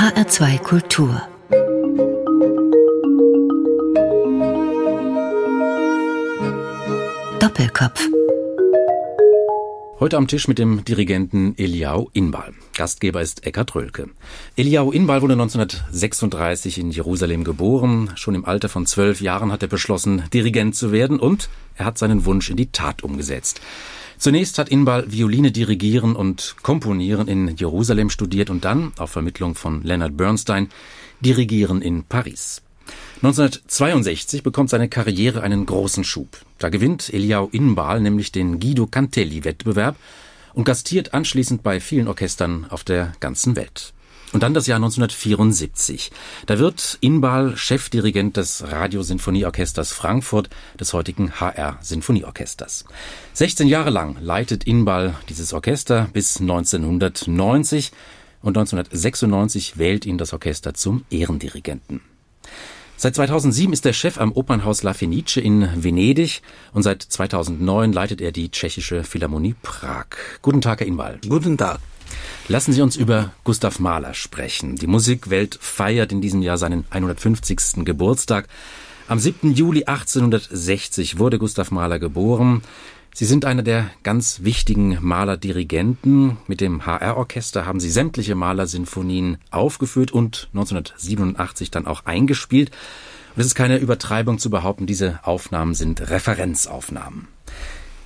[0.00, 1.20] HR2 Kultur
[7.38, 8.08] Doppelkopf
[9.98, 12.54] Heute am Tisch mit dem Dirigenten Eliau Inbal.
[12.74, 14.08] Gastgeber ist Eckhard Rölke.
[14.56, 18.10] Eliau Inbal wurde 1936 in Jerusalem geboren.
[18.14, 21.98] Schon im Alter von zwölf Jahren hat er beschlossen, Dirigent zu werden und er hat
[21.98, 23.60] seinen Wunsch in die Tat umgesetzt.
[24.20, 29.82] Zunächst hat Inbal Violine dirigieren und komponieren in Jerusalem studiert und dann, auf Vermittlung von
[29.82, 30.68] Leonard Bernstein,
[31.20, 32.60] dirigieren in Paris.
[33.22, 36.36] 1962 bekommt seine Karriere einen großen Schub.
[36.58, 39.96] Da gewinnt Eliao Inbal nämlich den Guido Cantelli-Wettbewerb
[40.52, 43.94] und gastiert anschließend bei vielen Orchestern auf der ganzen Welt.
[44.32, 46.12] Und dann das Jahr 1974.
[46.46, 50.48] Da wird Inbal Chefdirigent des Radiosinfonieorchesters Frankfurt,
[50.78, 52.84] des heutigen HR Sinfonieorchesters.
[53.32, 57.90] 16 Jahre lang leitet Inbal dieses Orchester bis 1990
[58.42, 62.00] und 1996 wählt ihn das Orchester zum Ehrendirigenten.
[62.96, 68.20] Seit 2007 ist er Chef am Opernhaus La Fenice in Venedig und seit 2009 leitet
[68.20, 70.06] er die tschechische Philharmonie Prag.
[70.42, 71.18] Guten Tag, Herr Inwal.
[71.26, 71.80] Guten Tag.
[72.48, 74.76] Lassen Sie uns über Gustav Mahler sprechen.
[74.76, 77.84] Die Musikwelt feiert in diesem Jahr seinen 150.
[77.84, 78.48] Geburtstag.
[79.08, 79.54] Am 7.
[79.54, 82.62] Juli 1860 wurde Gustav Mahler geboren.
[83.12, 86.38] Sie sind einer der ganz wichtigen Malerdirigenten.
[86.46, 92.70] Mit dem HR-Orchester haben Sie sämtliche Malersinfonien aufgeführt und 1987 dann auch eingespielt.
[93.34, 97.28] Und es ist keine Übertreibung zu behaupten, diese Aufnahmen sind Referenzaufnahmen.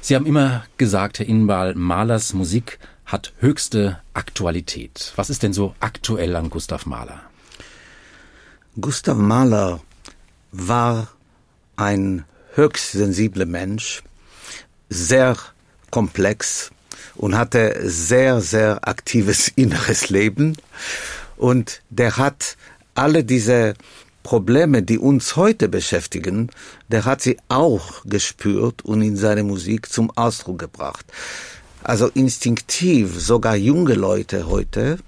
[0.00, 2.78] Sie haben immer gesagt, Herr Inbal, Mahlers Musik
[3.14, 5.12] hat höchste Aktualität.
[5.14, 7.20] Was ist denn so aktuell an Gustav Mahler?
[8.80, 9.80] Gustav Mahler
[10.50, 11.06] war
[11.76, 14.02] ein höchst sensibler Mensch,
[14.88, 15.36] sehr
[15.92, 16.72] komplex
[17.14, 20.56] und hatte sehr, sehr aktives inneres Leben.
[21.36, 22.56] Und der hat
[22.96, 23.74] alle diese
[24.24, 26.50] Probleme, die uns heute beschäftigen,
[26.88, 31.06] der hat sie auch gespürt und in seine Musik zum Ausdruck gebracht.
[31.84, 34.98] Also instinktiv, sogar junge Leute heute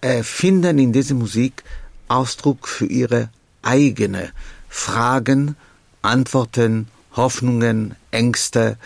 [0.00, 1.64] äh, finden in dieser Musik
[2.06, 3.30] Ausdruck für ihre
[3.62, 4.30] eigene
[4.68, 5.56] Fragen,
[6.00, 8.78] Antworten Hoffnungen, Ängste,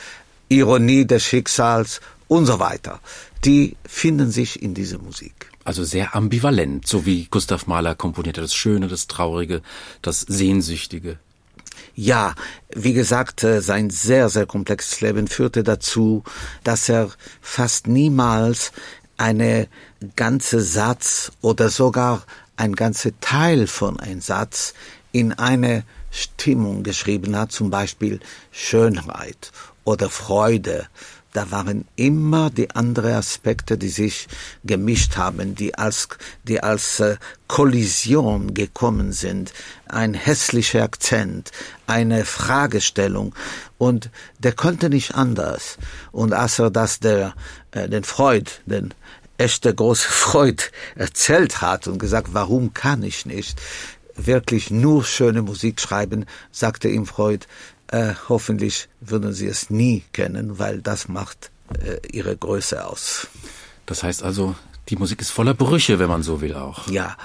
[0.49, 3.01] Ironie des Schicksals und so weiter.
[3.45, 5.51] Die finden sich in dieser Musik.
[5.65, 9.63] Also sehr ambivalent, so wie Gustav Mahler komponierte, das Schöne, das Traurige,
[10.01, 11.19] das Sehnsüchtige.
[11.99, 12.35] Ja,
[12.75, 16.25] wie gesagt, äh, sein sehr, sehr komplexes Leben führte dazu,
[16.63, 18.71] dass er fast niemals
[19.17, 19.67] eine
[20.15, 22.23] ganze Satz oder sogar
[22.57, 24.75] ein ganzer Teil von einem Satz
[25.13, 28.21] in eine Stimmung geschrieben hat, zum Beispiel
[28.53, 29.51] Schönheit
[29.85, 30.89] oder Freude.
[31.37, 34.27] Da waren immer die anderen Aspekte, die sich
[34.65, 36.09] gemischt haben, die als,
[36.45, 39.53] die als äh, Kollision gekommen sind.
[39.87, 41.51] Ein hässlicher Akzent,
[41.87, 43.35] eine Fragestellung.
[43.77, 44.09] Und
[44.39, 45.77] der konnte nicht anders.
[46.11, 47.35] Und als er das der,
[47.73, 48.95] äh, den Freud, den
[49.37, 50.63] echte große Freud
[50.95, 53.61] erzählt hat und gesagt, warum kann ich nicht,
[54.15, 57.47] wirklich nur schöne Musik schreiben, sagte ihm Freud,
[57.89, 61.51] äh, hoffentlich würden sie es nie kennen, weil das macht
[61.85, 63.29] äh, ihre Größe aus.
[63.87, 64.55] Das heißt also,
[64.89, 66.89] die Musik ist voller Brüche, wenn man so will auch.
[66.89, 67.17] Ja,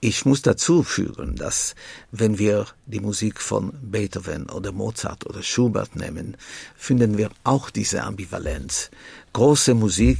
[0.00, 1.74] ich muss dazu fügen, dass
[2.12, 6.36] wenn wir die Musik von Beethoven oder Mozart oder Schubert nehmen,
[6.76, 8.90] finden wir auch diese Ambivalenz.
[9.32, 10.18] Große Musik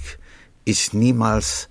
[0.65, 1.69] ist niemals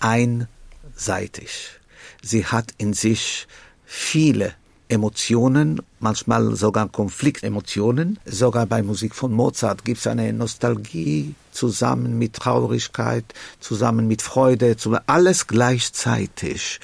[0.00, 1.80] einseitig.
[2.22, 3.46] Sie hat in sich
[3.86, 4.54] viele
[4.94, 8.18] Emotionen, manchmal sogar Konfliktemotionen.
[8.24, 13.24] Sogar bei Musik von Mozart gibt es eine Nostalgie zusammen mit Traurigkeit,
[13.60, 16.80] zusammen mit Freude, alles gleichzeitig.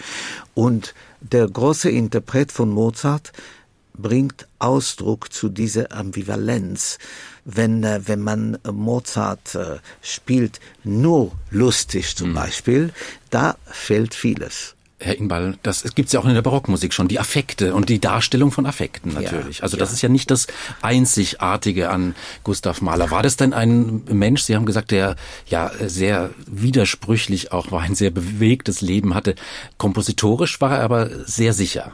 [0.54, 3.32] Und der große Interpret von Mozart
[3.94, 6.98] bringt Ausdruck zu dieser Ambivalenz.
[7.44, 12.34] Wenn, äh, wenn man Mozart äh, spielt, nur lustig zum mhm.
[12.34, 12.92] Beispiel,
[13.30, 14.74] da fehlt vieles.
[15.00, 18.52] Herr Inball, das gibt's ja auch in der Barockmusik schon, die Affekte und die Darstellung
[18.52, 19.58] von Affekten natürlich.
[19.58, 19.94] Ja, also das ja.
[19.94, 20.46] ist ja nicht das
[20.82, 22.14] Einzigartige an
[22.44, 23.10] Gustav Mahler.
[23.10, 25.16] War das denn ein Mensch, Sie haben gesagt, der
[25.46, 29.34] ja sehr widersprüchlich auch war, ein sehr bewegtes Leben hatte.
[29.78, 31.92] Kompositorisch war er aber sehr sicher.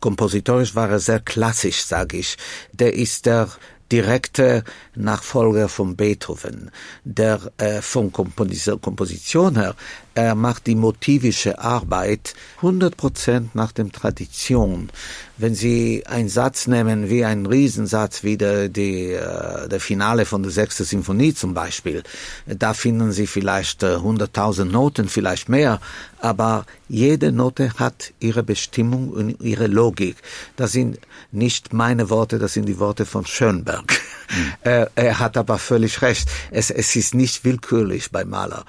[0.00, 2.36] Kompositorisch war er sehr klassisch, sage ich.
[2.72, 3.48] Der ist der
[3.90, 4.64] direkte
[4.94, 6.70] Nachfolger von Beethoven,
[7.04, 9.74] der äh, von Komposition her,
[10.18, 14.90] er macht die motivische Arbeit 100% nach dem Tradition.
[15.38, 20.42] wenn Sie einen Satz nehmen wie einen Riesensatz wie der, die, äh, der Finale von
[20.42, 22.02] der sechsten Sinfonie zum Beispiel,
[22.46, 25.80] da finden Sie vielleicht äh, 100.000 Noten, vielleicht mehr,
[26.20, 30.16] aber jede Note hat ihre Bestimmung und ihre Logik.
[30.56, 30.98] Das sind
[31.30, 33.92] nicht meine Worte, das sind die Worte von Schönberg.
[34.30, 34.52] Mhm.
[34.62, 36.28] Er, er hat aber völlig recht.
[36.50, 38.64] Es, es ist nicht willkürlich bei Maler.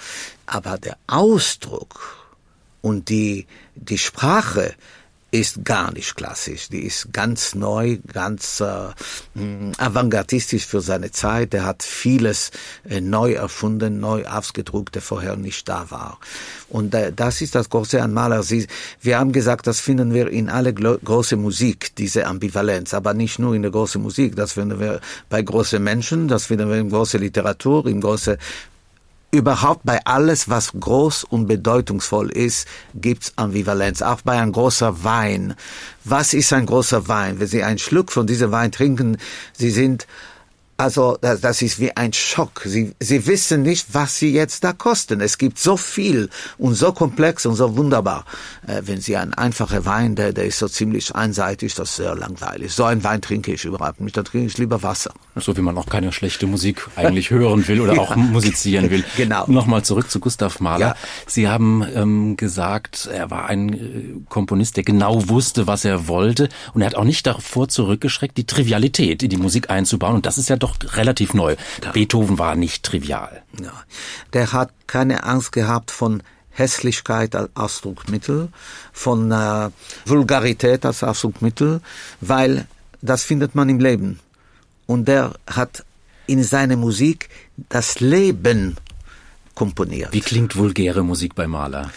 [0.51, 2.17] Aber der Ausdruck
[2.81, 4.73] und die, die Sprache,
[5.31, 6.69] ist gar nicht klassisch.
[6.69, 11.53] Die ist ganz neu, ganz äh, mm, avantgardistisch für seine Zeit.
[11.53, 12.51] Er hat vieles
[12.89, 16.19] äh, neu erfunden, neu ausgedruckt, der vorher nicht da war.
[16.67, 18.41] Und äh, das ist das große an Maler.
[18.41, 18.65] Sie,
[19.01, 23.53] wir haben gesagt, das finden wir in alle große Musik, diese Ambivalenz, aber nicht nur
[23.53, 24.35] in der großen Musik.
[24.35, 24.99] Das finden wir
[25.29, 28.39] bei großen Menschen, das finden wir in große Literatur, in große
[29.31, 34.01] überhaupt bei alles, was groß und bedeutungsvoll ist, gibt's Ambivalenz.
[34.01, 35.55] Auch bei einem großer Wein.
[36.03, 37.39] Was ist ein großer Wein?
[37.39, 39.17] Wenn Sie einen Schluck von diesem Wein trinken,
[39.53, 40.07] Sie sind
[40.79, 42.61] also das, das ist wie ein Schock.
[42.63, 45.19] Sie, sie wissen nicht, was sie jetzt da kosten.
[45.19, 48.23] Es gibt so viel und so komplex und so wunderbar.
[48.65, 52.15] Äh, wenn Sie ein einfacher Wein, der, der ist so ziemlich einseitig, das ist sehr
[52.15, 52.71] langweilig.
[52.71, 54.15] So ein Wein trinke ich überhaupt nicht.
[54.15, 55.11] Da trinke ich lieber Wasser.
[55.35, 59.03] So wie man auch keine schlechte Musik eigentlich hören will oder auch musizieren will.
[59.17, 59.45] Genau.
[59.47, 60.87] Nochmal zurück zu Gustav Mahler.
[60.87, 60.95] Ja.
[61.27, 63.79] Sie haben ähm, gesagt, er war ein äh,
[64.29, 68.45] Komponist, der genau wusste, was er wollte und er hat auch nicht davor zurückgeschreckt, die
[68.45, 70.15] Trivialität in die Musik einzubauen.
[70.15, 71.55] Und das ist ja doch doch relativ neu.
[71.83, 71.91] Ja.
[71.91, 73.43] Beethoven war nicht trivial.
[73.61, 73.73] Ja.
[74.33, 78.49] Der hat keine Angst gehabt von Hässlichkeit als Ausdrucksmittel,
[78.91, 79.69] von äh,
[80.05, 81.81] Vulgarität als Ausdrucksmittel,
[82.21, 82.67] weil
[83.01, 84.19] das findet man im Leben.
[84.85, 85.85] Und der hat
[86.27, 87.29] in seiner Musik
[87.69, 88.77] das Leben
[89.55, 90.13] komponiert.
[90.13, 91.91] Wie klingt vulgäre Musik bei Mahler?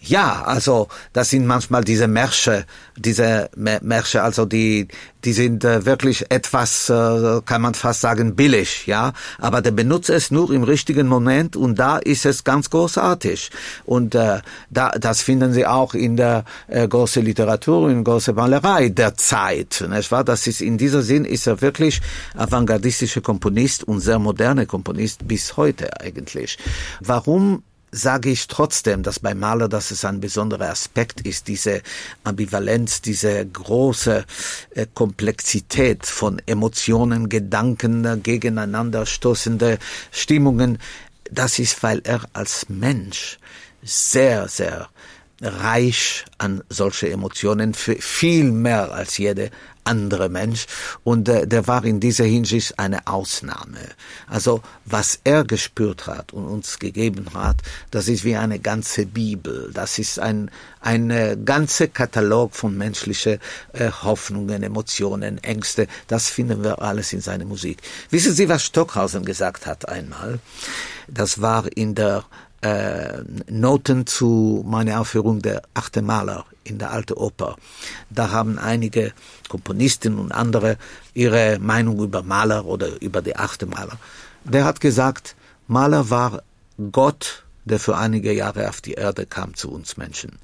[0.00, 2.64] Ja, also das sind manchmal diese Märsche,
[2.96, 4.88] diese Märsche, also die
[5.26, 9.12] die sind äh, wirklich etwas, äh, kann man fast sagen, billig, ja.
[9.38, 13.50] Aber der benutzt es nur im richtigen Moment und da ist es ganz großartig.
[13.84, 14.38] Und äh,
[14.70, 19.16] da, das finden Sie auch in der äh, großen Literatur, in der großen Malerei der
[19.16, 20.22] Zeit, nicht wahr?
[20.22, 22.00] Das ist in dieser Sinn ist er wirklich
[22.36, 26.56] avantgardistischer Komponist und sehr moderne Komponist bis heute eigentlich.
[27.00, 31.82] Warum sage ich trotzdem, dass bei Maler, dass es ein besonderer Aspekt ist, diese
[32.24, 34.24] Ambivalenz, diese große
[34.74, 39.78] äh, Komplexität von Emotionen, Gedanken, äh, gegeneinander stoßende
[40.10, 40.78] Stimmungen.
[41.30, 43.38] Das ist, weil er als Mensch
[43.82, 44.88] sehr, sehr
[45.42, 49.50] reich an solche Emotionen, viel mehr als jede
[49.86, 50.66] andere Mensch
[51.04, 53.78] und äh, der war in dieser Hinsicht eine Ausnahme.
[54.26, 57.58] Also was er gespürt hat und uns gegeben hat,
[57.90, 59.70] das ist wie eine ganze Bibel.
[59.72, 60.50] Das ist ein
[60.80, 63.38] ein äh, ganzer Katalog von menschlichen
[63.72, 65.88] äh, Hoffnungen, Emotionen, Ängste.
[66.06, 67.78] Das finden wir alles in seiner Musik.
[68.10, 70.38] Wissen Sie, was Stockhausen gesagt hat einmal?
[71.08, 72.24] Das war in der
[72.66, 77.56] äh, Noten zu meiner Aufführung der achte Maler in der Alte Oper.
[78.10, 79.12] Da haben einige
[79.48, 80.76] Komponisten und andere
[81.14, 83.98] ihre Meinung über Maler oder über die achte Maler.
[84.44, 85.36] Der hat gesagt,
[85.68, 86.42] Maler war
[86.92, 90.38] Gott, der für einige Jahre auf die Erde kam zu uns Menschen.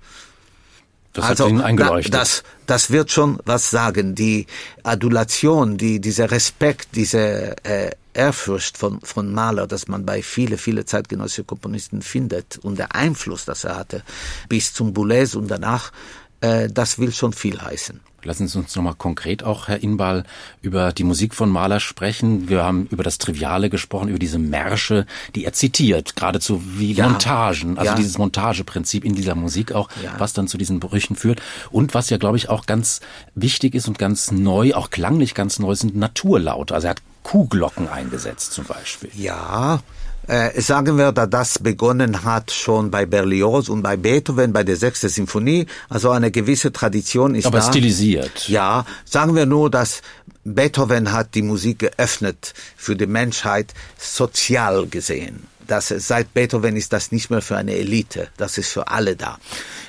[1.12, 2.14] Das also, hat ihn eingeleuchtet.
[2.14, 4.14] Das, das wird schon was sagen.
[4.14, 4.46] Die
[4.82, 10.84] Adulation, die, dieser Respekt, diese äh, Ehrfurcht von, von Mahler, dass man bei viele, viele
[10.84, 14.02] zeitgenössische Komponisten findet und der Einfluss, das er hatte,
[14.48, 15.92] bis zum Boulez und danach,
[16.40, 18.00] äh, das will schon viel heißen.
[18.24, 20.24] Lassen Sie uns nochmal konkret auch, Herr Inbal,
[20.60, 22.48] über die Musik von Mahler sprechen.
[22.48, 27.08] Wir haben über das Triviale gesprochen, über diese Märsche, die er zitiert, geradezu wie ja.
[27.08, 27.96] Montagen, also ja.
[27.96, 30.14] dieses Montageprinzip in dieser Musik auch, ja.
[30.18, 31.42] was dann zu diesen Brüchen führt.
[31.70, 33.00] Und was ja, glaube ich, auch ganz
[33.34, 36.74] wichtig ist und ganz neu, auch klanglich ganz neu, sind Naturlaute.
[36.74, 39.10] Also er hat Kuhglocken eingesetzt zum Beispiel.
[39.14, 39.80] Ja,
[40.26, 44.76] äh, sagen wir, dass das begonnen hat schon bei Berlioz und bei Beethoven, bei der
[44.76, 45.66] sechsten Symphonie.
[45.88, 47.64] Also eine gewisse Tradition ist Aber da.
[47.64, 48.48] Aber stilisiert.
[48.48, 50.02] Ja, sagen wir nur, dass
[50.44, 55.46] Beethoven hat die Musik geöffnet für die Menschheit sozial gesehen.
[55.66, 59.38] Das, seit Beethoven ist das nicht mehr für eine Elite, das ist für alle da.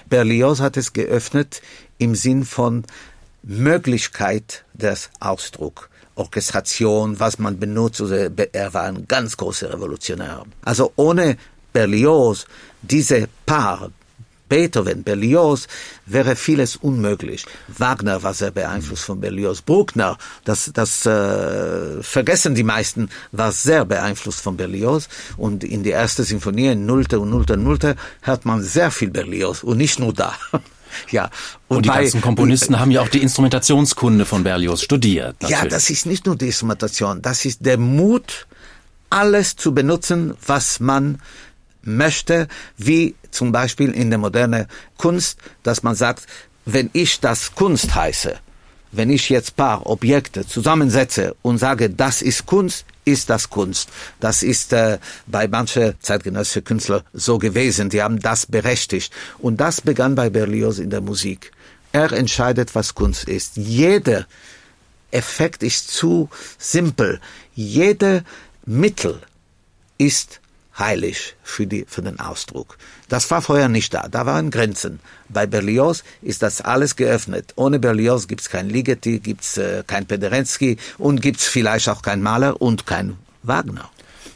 [0.08, 1.62] Berlioz hat es geöffnet
[1.98, 2.84] im Sinn von
[3.42, 5.90] Möglichkeit des Ausdrucks.
[6.16, 8.02] Orchestration, was man benutzt.
[8.02, 10.44] Also er war ein ganz großer Revolutionär.
[10.64, 11.38] Also ohne
[11.72, 12.46] Berlioz,
[12.82, 13.90] diese Paar,
[14.48, 15.68] Beethoven, Berlioz,
[16.06, 17.46] wäre vieles unmöglich.
[17.68, 19.62] Wagner war sehr beeinflusst von Berlioz.
[19.62, 25.10] Bruckner, das, das äh, vergessen die meisten, war sehr beeinflusst von Berlioz.
[25.38, 29.10] Und in die erste Sinfonie, in Nullte und Nullte und Nullte, hört man sehr viel
[29.10, 30.36] Berlioz und nicht nur da.
[31.12, 31.30] Ja.
[31.68, 35.42] Und, und die bei, ganzen Komponisten haben ja auch die Instrumentationskunde von Berlioz studiert.
[35.42, 35.64] Natürlich.
[35.64, 38.48] Ja, das ist nicht nur die Instrumentation, das ist der Mut,
[39.10, 41.20] alles zu benutzen, was man
[41.84, 42.48] möchte,
[42.78, 46.26] wie zum Beispiel in der modernen Kunst, dass man sagt,
[46.66, 48.36] wenn ich das Kunst heiße,
[48.94, 53.90] wenn ich jetzt paar Objekte zusammensetze und sage, das ist Kunst, ist das Kunst.
[54.20, 57.90] Das ist äh, bei manchen zeitgenössischen Künstlern so gewesen.
[57.90, 59.12] Die haben das berechtigt.
[59.40, 61.52] Und das begann bei Berlioz in der Musik.
[61.92, 63.58] Er entscheidet, was Kunst ist.
[63.58, 64.26] Jeder
[65.12, 67.20] Effekt ist zu simpel.
[67.56, 68.24] Jeder
[68.66, 69.22] Mittel
[69.98, 70.40] ist
[70.78, 72.78] heilig für, die, für den Ausdruck.
[73.10, 75.00] Das war vorher nicht da, da waren Grenzen.
[75.30, 77.54] Bei Berlioz ist das alles geöffnet.
[77.56, 82.62] Ohne Berlioz gibt's kein Ligeti, gibt's äh, kein Pederensky und gibt's vielleicht auch kein Maler
[82.62, 83.90] und kein Wagner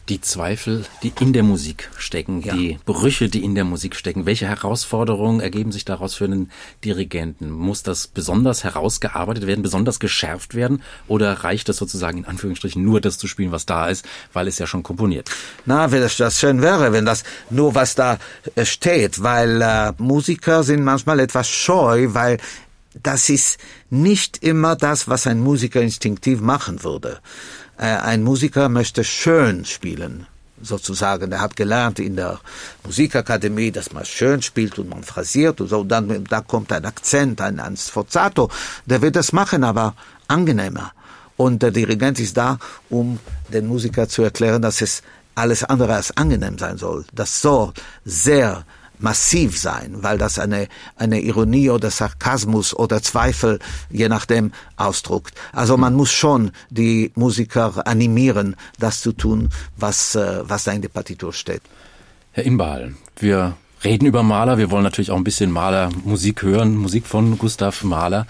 [0.08, 2.54] die Zweifel, die in der Musik stecken, ja.
[2.54, 4.26] die Brüche, die in der Musik stecken.
[4.26, 6.50] Welche Herausforderungen ergeben sich daraus für einen
[6.84, 7.50] Dirigenten?
[7.50, 10.82] Muss das besonders herausgearbeitet werden, besonders geschärft werden?
[11.08, 14.58] Oder reicht es sozusagen in Anführungsstrichen nur das zu spielen, was da ist, weil es
[14.58, 15.30] ja schon komponiert?
[15.66, 18.18] Na, wenn das, das schön wäre, wenn das nur was da
[18.54, 22.38] äh, steht, weil äh, Musiker sind manchmal etwas scheu, weil
[23.02, 23.58] das ist
[23.90, 27.20] nicht immer das, was ein Musiker instinktiv machen würde.
[27.78, 30.26] Äh, ein Musiker möchte schön spielen,
[30.60, 31.30] sozusagen.
[31.32, 32.40] Er hat gelernt in der
[32.84, 35.80] Musikakademie, dass man schön spielt und man phrasiert und so.
[35.80, 38.50] Und dann da kommt ein Akzent, ein, ein Sforzato.
[38.84, 39.94] Der wird das machen, aber
[40.26, 40.92] angenehmer.
[41.36, 42.58] Und der Dirigent ist da,
[42.90, 43.20] um
[43.52, 45.02] den Musiker zu erklären, dass es
[45.36, 47.04] alles andere als angenehm sein soll.
[47.12, 47.72] Das soll
[48.04, 48.64] sehr
[48.98, 53.58] massiv sein, weil das eine, eine Ironie oder Sarkasmus oder Zweifel,
[53.90, 55.34] je nachdem, ausdruckt.
[55.52, 60.82] Also man muss schon die Musiker animieren, das zu tun, was, äh, was da in
[60.82, 61.62] der Partitur steht.
[62.32, 64.58] Herr Imbal, wir reden über Mahler.
[64.58, 68.26] Wir wollen natürlich auch ein bisschen Malermusik hören, Musik von Gustav Mahler.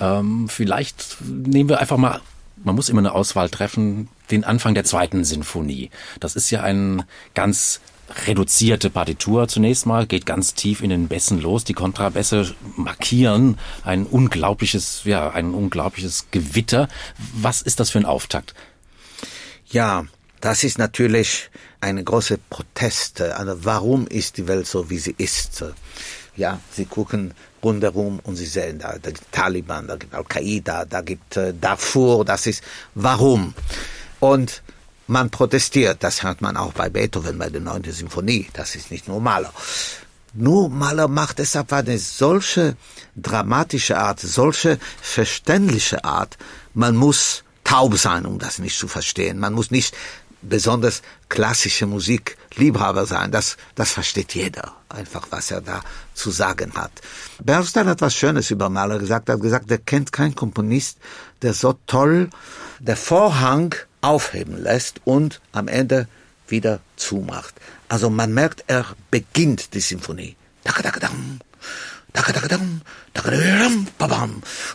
[0.00, 2.20] Ähm, vielleicht nehmen wir einfach mal,
[2.64, 5.90] man muss immer eine Auswahl treffen, den Anfang der zweiten Sinfonie.
[6.20, 7.04] Das ist ja ein
[7.34, 7.80] ganz
[8.26, 11.64] reduzierte Partitur zunächst mal, geht ganz tief in den Bässen los.
[11.64, 16.88] Die Kontrabässe markieren ein unglaubliches, ja, ein unglaubliches Gewitter.
[17.34, 18.54] Was ist das für ein Auftakt?
[19.68, 20.06] Ja,
[20.40, 23.20] das ist natürlich eine große Protest.
[23.20, 25.64] Also warum ist die Welt so, wie sie ist?
[26.36, 27.32] Ja, sie gucken
[27.62, 32.24] rundherum und sie sehen, da, da gibt Taliban, da gibt Al-Qaida, da gibt äh, Darfur,
[32.24, 32.62] das ist
[32.94, 33.54] warum.
[34.20, 34.62] Und
[35.06, 35.98] man protestiert.
[36.02, 38.48] Das hört man auch bei Beethoven, bei der neunten Symphonie.
[38.52, 39.52] Das ist nicht nur Maler.
[40.34, 42.76] Nur Maler macht es auf eine solche
[43.14, 46.36] dramatische Art, solche verständliche Art.
[46.74, 49.38] Man muss taub sein, um das nicht zu verstehen.
[49.38, 49.96] Man muss nicht
[50.42, 53.32] besonders klassische Musik Liebhaber sein.
[53.32, 54.72] Das, das versteht jeder.
[54.88, 55.82] Einfach, was er da
[56.14, 56.92] zu sagen hat.
[57.42, 59.28] Bernstein hat was Schönes über Mahler gesagt.
[59.28, 60.98] Er hat gesagt, er kennt keinen Komponist,
[61.42, 62.30] der so toll
[62.78, 63.74] der Vorhang
[64.06, 66.06] aufheben lässt und am Ende
[66.48, 67.54] wieder zumacht.
[67.88, 70.36] Also man merkt, er beginnt die Symphonie.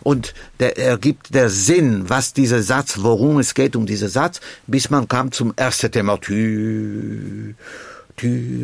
[0.04, 4.42] Und der, er gibt der Sinn, was dieser Satz, worum es geht um diesen Satz,
[4.68, 6.20] bis man kam zum ersten Thema.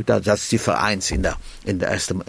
[0.05, 2.21] Das ist Ziffer 1 in der, in der ersten,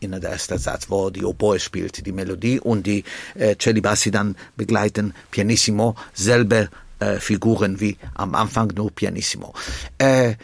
[0.00, 4.34] in der ersten Satz, wo die Oboe spielt, die Melodie und die äh, Cellibassi dann
[4.56, 9.54] begleiten, pianissimo, selbe äh, Figuren wie am Anfang nur Pianissimo.
[9.98, 10.34] Äh,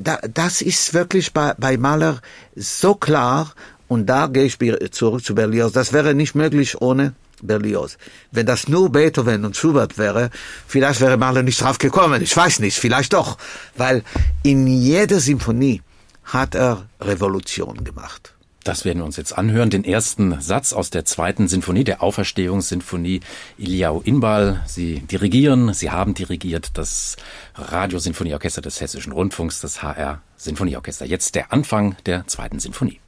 [0.00, 2.20] da, das ist wirklich bei, bei Mahler
[2.56, 3.52] so klar
[3.88, 4.58] und da gehe ich
[4.92, 5.72] zurück zu Berlioz.
[5.72, 7.96] Das wäre nicht möglich ohne Berlioz.
[8.30, 10.30] Wenn das nur Beethoven und Schubert wäre,
[10.66, 12.22] vielleicht wäre Mahler nicht drauf gekommen.
[12.22, 13.38] Ich weiß nicht, vielleicht doch.
[13.76, 14.02] Weil
[14.42, 15.82] in jeder Symphonie
[16.24, 18.34] hat er Revolution gemacht.
[18.64, 19.70] Das werden wir uns jetzt anhören.
[19.70, 23.20] Den ersten Satz aus der zweiten Sinfonie, der Auferstehungssinfonie
[23.56, 24.62] Iliao Inbal.
[24.66, 27.16] Sie dirigieren, Sie haben dirigiert das
[27.54, 31.06] Radiosinfonieorchester des Hessischen Rundfunks, das HR Sinfonieorchester.
[31.06, 33.00] Jetzt der Anfang der zweiten Sinfonie.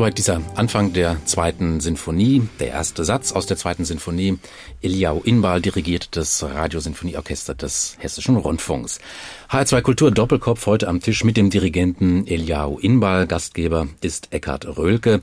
[0.00, 4.38] Soweit dieser Anfang der zweiten Sinfonie, der erste Satz aus der zweiten Sinfonie.
[4.80, 8.98] Eliau Inbal dirigiert das Radiosinfonieorchester des Hessischen Rundfunks.
[9.50, 13.26] HR2 Kultur Doppelkopf heute am Tisch mit dem Dirigenten Eliau Inbal.
[13.26, 15.20] Gastgeber ist Eckhard Röhlke.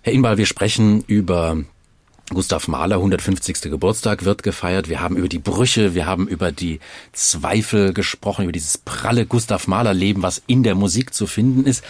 [0.00, 1.58] Herr Inbal, wir sprechen über
[2.30, 3.60] Gustav Mahler 150.
[3.70, 4.88] Geburtstag wird gefeiert.
[4.88, 6.80] Wir haben über die Brüche, wir haben über die
[7.12, 11.84] Zweifel gesprochen, über dieses pralle Gustav Mahler Leben, was in der Musik zu finden ist.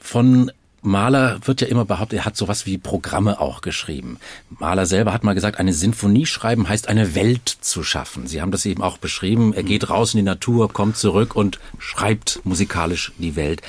[0.00, 0.50] Von
[0.82, 4.18] Mahler wird ja immer behauptet, er hat sowas wie Programme auch geschrieben.
[4.50, 8.26] Mahler selber hat mal gesagt, eine Sinfonie schreiben heißt eine Welt zu schaffen.
[8.26, 9.52] Sie haben das eben auch beschrieben.
[9.54, 13.62] Er geht raus in die Natur, kommt zurück und schreibt musikalisch die Welt.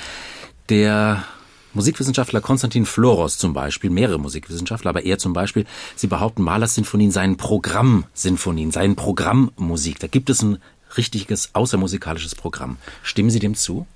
[0.68, 1.24] Der
[1.72, 7.12] Musikwissenschaftler Konstantin Floros zum Beispiel, mehrere Musikwissenschaftler, aber er zum Beispiel, sie behaupten, Mahlers Sinfonien
[7.12, 10.00] seien Programmsinfonien, seien Programmmusik.
[10.00, 10.58] Da gibt es ein
[10.96, 12.76] richtiges außermusikalisches Programm.
[13.02, 13.86] Stimmen Sie dem zu?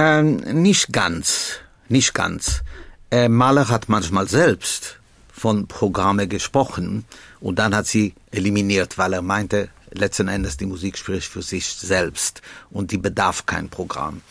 [0.00, 1.54] Ähm, nicht ganz,
[1.88, 2.62] nicht ganz.
[3.10, 5.00] Äh, Mahler hat manchmal selbst
[5.32, 7.04] von Programme gesprochen
[7.40, 11.66] und dann hat sie eliminiert, weil er meinte, letzten Endes die Musik spricht für sich
[11.66, 14.22] selbst und die bedarf kein Programm.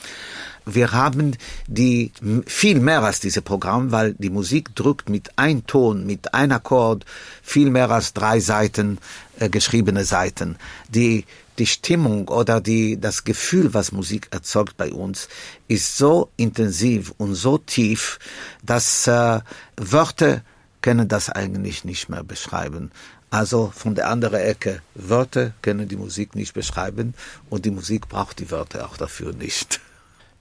[0.65, 1.35] Wir haben
[1.67, 2.13] die
[2.45, 7.03] viel mehr als diese Programm, weil die Musik drückt mit ein Ton, mit ein Akkord
[7.43, 8.99] viel mehr als drei Seiten
[9.37, 10.55] äh, geschriebene Seiten.
[10.87, 11.25] Die
[11.59, 15.27] die Stimmung oder die, das Gefühl, was Musik erzeugt bei uns,
[15.67, 18.19] ist so intensiv und so tief,
[18.63, 19.39] dass äh,
[19.75, 20.41] Wörter
[20.81, 22.91] können das eigentlich nicht mehr beschreiben.
[23.29, 27.13] Also von der anderen Ecke, Wörter können die Musik nicht beschreiben
[27.49, 29.81] und die Musik braucht die Wörter auch dafür nicht.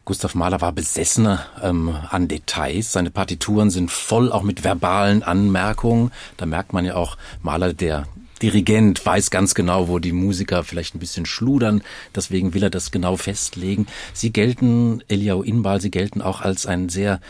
[0.05, 2.93] Gustav Mahler war besessener ähm, an Details.
[2.93, 6.13] Seine Partituren sind voll auch mit verbalen Anmerkungen.
[6.37, 8.07] Da merkt man ja auch Mahler, der
[8.42, 11.83] Dirigent weiß ganz genau, wo die Musiker vielleicht ein bisschen schludern.
[12.14, 13.87] Deswegen will er das genau festlegen.
[14.12, 17.20] Sie gelten, Eliao Inbal, Sie gelten auch als ein sehr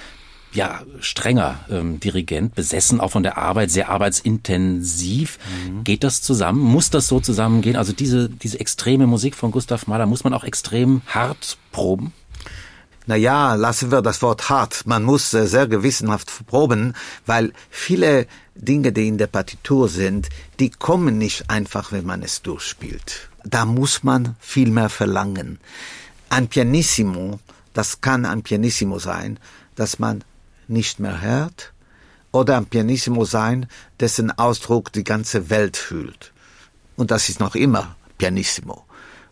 [0.52, 5.38] ja, strenger ähm, Dirigent, besessen auch von der Arbeit, sehr arbeitsintensiv.
[5.68, 5.84] Mhm.
[5.84, 6.60] Geht das zusammen?
[6.60, 7.76] Muss das so zusammengehen?
[7.76, 12.12] Also diese, diese extreme Musik von Gustav Mahler muss man auch extrem hart proben?
[13.06, 14.84] Naja, lassen wir das Wort hart.
[14.84, 20.70] Man muss äh, sehr gewissenhaft proben, weil viele Dinge, die in der Partitur sind, die
[20.70, 23.28] kommen nicht einfach, wenn man es durchspielt.
[23.44, 25.60] Da muss man viel mehr verlangen.
[26.30, 27.38] Ein Pianissimo,
[27.74, 29.38] das kann ein Pianissimo sein,
[29.76, 30.24] das man
[30.66, 31.72] nicht mehr hört,
[32.32, 33.68] oder ein Pianissimo sein,
[34.00, 36.32] dessen Ausdruck die ganze Welt fühlt.
[36.96, 38.84] Und das ist noch immer Pianissimo.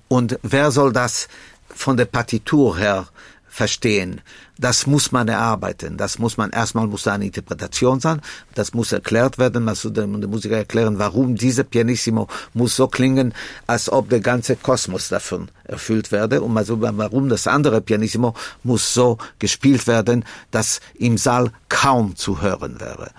[0.07, 1.27] Und wer soll das
[1.69, 3.09] von der Partitur her
[3.55, 4.21] verstehen.
[4.59, 5.97] Das muss man erarbeiten.
[5.97, 8.21] Das muss man erstmal muss da eine Interpretation sein.
[8.57, 9.63] Das muss erklärt werden.
[9.63, 13.33] Man muss dem Musiker erklären, warum diese Pianissimo muss so klingen,
[13.69, 16.43] als ob der ganze Kosmos davon erfüllt werde.
[16.43, 22.43] Und also warum das andere Pianissimo muss so gespielt werden, dass im Saal kaum zu
[22.43, 23.13] hören wäre.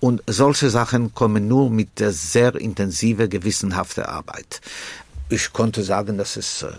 [0.00, 4.62] Und solche Sachen kommen nur mit der sehr intensive, gewissenhafte Arbeit.
[5.28, 6.72] Ich konnte sagen, dass es äh,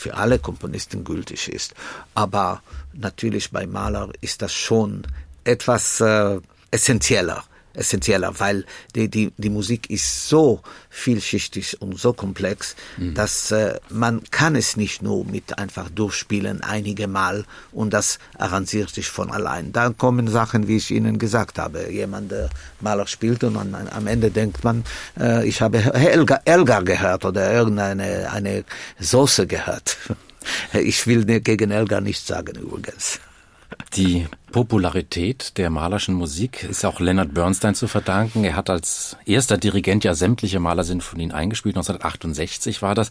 [0.00, 1.74] für alle Komponisten gültig ist.
[2.14, 5.06] Aber natürlich bei Maler ist das schon
[5.44, 12.74] etwas äh, essentieller essentieller, weil die, die, die Musik ist so vielschichtig und so komplex,
[12.96, 13.14] mhm.
[13.14, 18.90] dass äh, man kann es nicht nur mit einfach durchspielen einige Mal und das arrangiert
[18.90, 19.72] sich von allein.
[19.72, 21.90] Dann kommen Sachen, wie ich Ihnen gesagt habe.
[21.90, 24.84] Jemand, der Maler spielt und an, am Ende denkt man,
[25.18, 28.64] äh, ich habe Elgar, Elgar gehört oder irgendeine eine
[28.98, 29.96] Soße gehört.
[30.72, 33.20] Ich will gegen Elgar nichts sagen übrigens.
[33.94, 38.42] Die Popularität der malerschen Musik ist auch Leonard Bernstein zu verdanken.
[38.44, 41.76] Er hat als erster Dirigent ja sämtliche Malersinfonien eingespielt.
[41.76, 43.10] 1968 war das.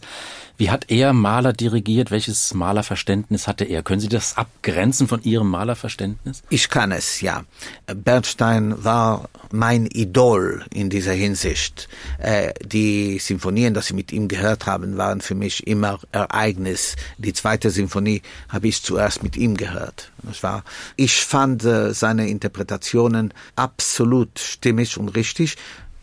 [0.58, 2.10] Wie hat er Maler dirigiert?
[2.10, 3.82] Welches Malerverständnis hatte er?
[3.82, 6.42] Können Sie das abgrenzen von Ihrem Malerverständnis?
[6.50, 7.44] Ich kann es, ja.
[7.86, 11.88] Bernstein war mein Idol in dieser Hinsicht.
[12.18, 16.96] Äh, die Sinfonien, die Sie mit ihm gehört haben, waren für mich immer Ereignis.
[17.16, 20.12] Die zweite Sinfonie habe ich zuerst mit ihm gehört.
[20.22, 20.64] Das war,
[20.96, 25.56] ich fand äh, seine Interpretationen absolut stimmig und richtig,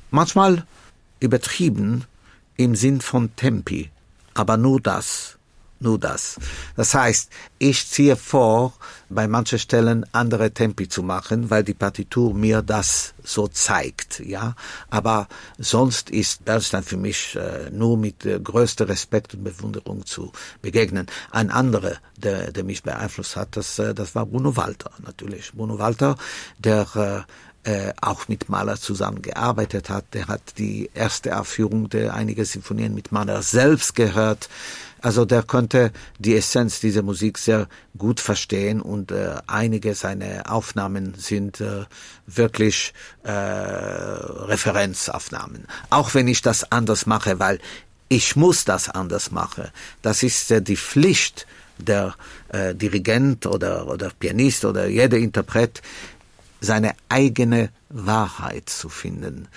[0.10, 0.66] manchmal
[1.20, 2.06] übertrieben
[2.56, 3.90] im Sinn von Tempi,
[4.36, 5.38] aber nur das
[5.80, 6.40] nur das.
[6.76, 8.74] Das heißt, ich ziehe vor,
[9.10, 14.56] bei manchen Stellen andere Tempi zu machen, weil die Partitur mir das so zeigt, ja.
[14.90, 20.32] Aber sonst ist Bernstein für mich äh, nur mit äh, größter Respekt und Bewunderung zu
[20.62, 21.08] begegnen.
[21.32, 25.54] Ein anderer, der, der mich beeinflusst hat, das, äh, das war Bruno Walter, natürlich.
[25.54, 26.18] Bruno Walter,
[26.58, 27.32] der äh,
[27.68, 30.06] äh, auch mit Mahler zusammengearbeitet hat.
[30.14, 34.48] Der hat die erste Aufführung der einiger Sinfonien mit Mahler selbst gehört.
[35.02, 41.14] Also der konnte die Essenz dieser Musik sehr gut verstehen und äh, einige seiner Aufnahmen
[41.16, 41.84] sind äh,
[42.26, 45.68] wirklich äh, Referenzaufnahmen.
[45.90, 47.60] Auch wenn ich das anders mache, weil
[48.08, 49.68] ich muss das anders machen.
[50.02, 51.46] Das ist äh, die Pflicht
[51.78, 52.16] der
[52.50, 55.82] äh, Dirigent oder, oder Pianist oder jeder Interpret,
[56.60, 59.48] seine eigene Wahrheit zu finden.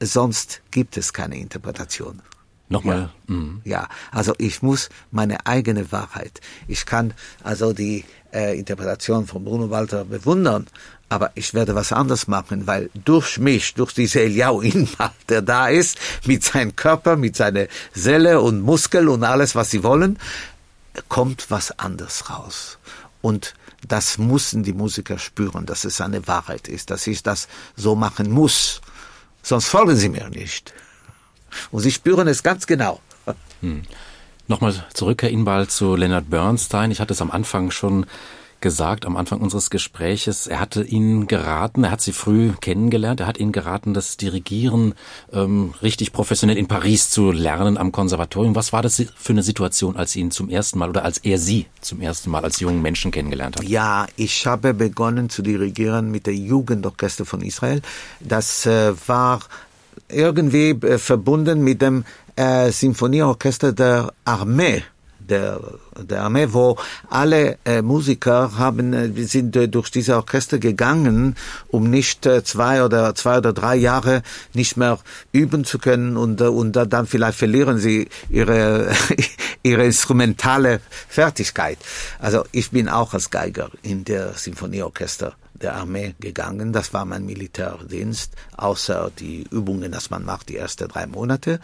[0.00, 2.22] Sonst gibt es keine Interpretation.
[2.68, 3.10] Nochmal.
[3.28, 3.34] Ja.
[3.34, 3.60] Mhm.
[3.64, 6.40] ja, also ich muss meine eigene Wahrheit.
[6.66, 7.12] Ich kann
[7.44, 10.66] also die äh, Interpretation von Bruno Walter bewundern,
[11.10, 15.68] aber ich werde was anderes machen, weil durch mich, durch diese Eliau Inhalt, der da
[15.68, 20.18] ist, mit seinem Körper, mit seiner Seele und Muskel und alles, was sie wollen,
[21.08, 22.78] kommt was anderes raus.
[23.20, 23.54] Und
[23.86, 28.30] das müssen die Musiker spüren, dass es eine Wahrheit ist, dass ich das so machen
[28.30, 28.80] muss.
[29.42, 30.72] Sonst folgen sie mir nicht.
[31.70, 33.00] Und sie spüren es ganz genau.
[33.60, 33.82] Hm.
[34.48, 36.90] Nochmal zurück, Herr Inbal, zu Leonard Bernstein.
[36.90, 38.06] Ich hatte es am Anfang schon
[38.62, 43.26] gesagt, am Anfang unseres Gespräches, er hatte Ihnen geraten, er hat Sie früh kennengelernt, er
[43.26, 44.94] hat Ihnen geraten, das Dirigieren
[45.32, 48.54] ähm, richtig professionell in Paris zu lernen am Konservatorium.
[48.54, 51.66] Was war das für eine Situation, als ihn zum ersten Mal oder als er Sie
[51.80, 53.64] zum ersten Mal als jungen Menschen kennengelernt hat?
[53.64, 57.82] Ja, ich habe begonnen zu dirigieren mit der Jugendorchester von Israel.
[58.20, 59.40] Das äh, war
[60.08, 62.04] irgendwie äh, verbunden mit dem
[62.36, 64.82] äh, Symphonieorchester der Armee
[65.28, 65.60] der,
[65.98, 66.76] der Armee, wo
[67.08, 71.36] alle äh, Musiker haben, äh, sind äh, durch diese Orchester gegangen,
[71.68, 74.22] um nicht äh, zwei oder zwei oder drei Jahre
[74.54, 74.98] nicht mehr
[75.32, 78.92] üben zu können und, äh, und dann vielleicht verlieren sie ihre,
[79.62, 81.78] ihre instrumentale Fertigkeit.
[82.18, 86.72] Also ich bin auch als Geiger in der Symphonieorchester der Armee gegangen.
[86.72, 91.60] Das war mein Militärdienst, außer die Übungen, dass man macht, die ersten drei Monate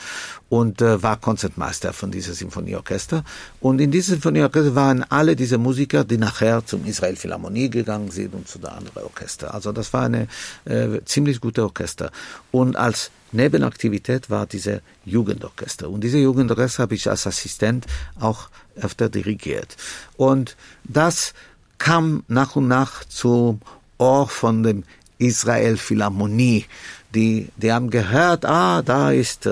[0.48, 3.24] und äh, war Konzertmeister von dieser Symphonieorchester.
[3.60, 8.34] Und in diesem Symphonieorchester waren alle diese Musiker, die nachher zum Israel Philharmonie gegangen sind
[8.34, 9.54] und zu der anderen Orchester.
[9.54, 10.28] Also das war eine
[10.64, 12.10] äh, ziemlich gute Orchester.
[12.50, 15.90] Und als Nebenaktivität war diese Jugendorchester.
[15.90, 17.86] Und diese Jugendorchester habe ich als Assistent
[18.18, 19.76] auch öfter dirigiert.
[20.16, 21.34] Und das
[21.78, 23.60] kam nach und nach zum
[23.98, 24.84] Ohr von dem
[25.18, 26.66] Israel Philharmonie.
[27.14, 29.50] Die, die haben gehört, ah, da ist äh,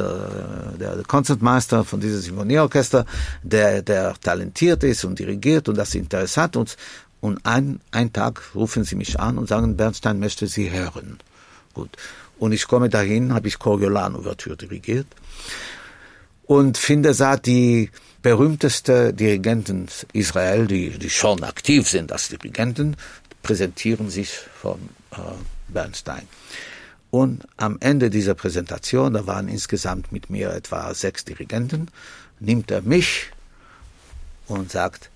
[0.78, 3.06] der Konzertmeister von diesem Symphonieorchester,
[3.42, 6.56] der, der talentiert ist und dirigiert und das interessant.
[6.56, 6.76] Und,
[7.20, 11.18] und ein, ein Tag rufen sie mich an und sagen, Bernstein möchte sie hören.
[11.72, 11.90] Gut.
[12.38, 15.06] Und ich komme dahin, habe ich Coriolan-Ouvertüre dirigiert
[16.46, 17.90] und finde, da die
[18.22, 22.96] berühmteste Dirigenten Israel, die, die schon aktiv sind als Dirigenten,
[23.46, 24.30] präsentieren sich
[24.60, 25.18] von äh,
[25.68, 26.26] Bernstein.
[27.12, 31.86] Und am Ende dieser Präsentation, da waren insgesamt mit mir etwa sechs Dirigenten,
[32.40, 33.30] nimmt er mich
[34.48, 35.10] und sagt,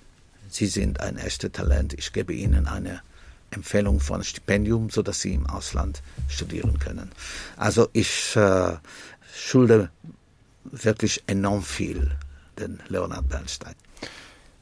[0.48, 3.02] Sie sind ein echtes Talent, ich gebe Ihnen eine
[3.50, 7.10] Empfehlung von Stipendium, so dass Sie im Ausland studieren können.
[7.56, 8.76] Also ich äh,
[9.34, 9.90] schulde
[10.64, 12.12] wirklich enorm viel
[12.58, 13.74] den Leonard Bernstein.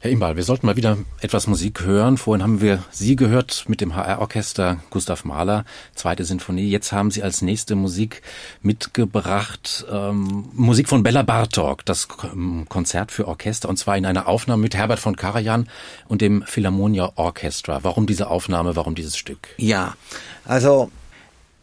[0.01, 2.19] Herr Imbal, wir sollten mal wieder etwas Musik hören.
[2.19, 6.71] Vorhin haben wir Sie gehört mit dem HR-Orchester Gustav Mahler, zweite Sinfonie.
[6.71, 8.23] Jetzt haben Sie als nächste Musik
[8.63, 14.29] mitgebracht ähm, Musik von Bella Bartok, das ähm, Konzert für Orchester, und zwar in einer
[14.29, 15.69] Aufnahme mit Herbert von Karajan
[16.07, 17.81] und dem Philharmonia Orchestra.
[17.83, 19.49] Warum diese Aufnahme, warum dieses Stück?
[19.57, 19.97] Ja,
[20.45, 20.93] also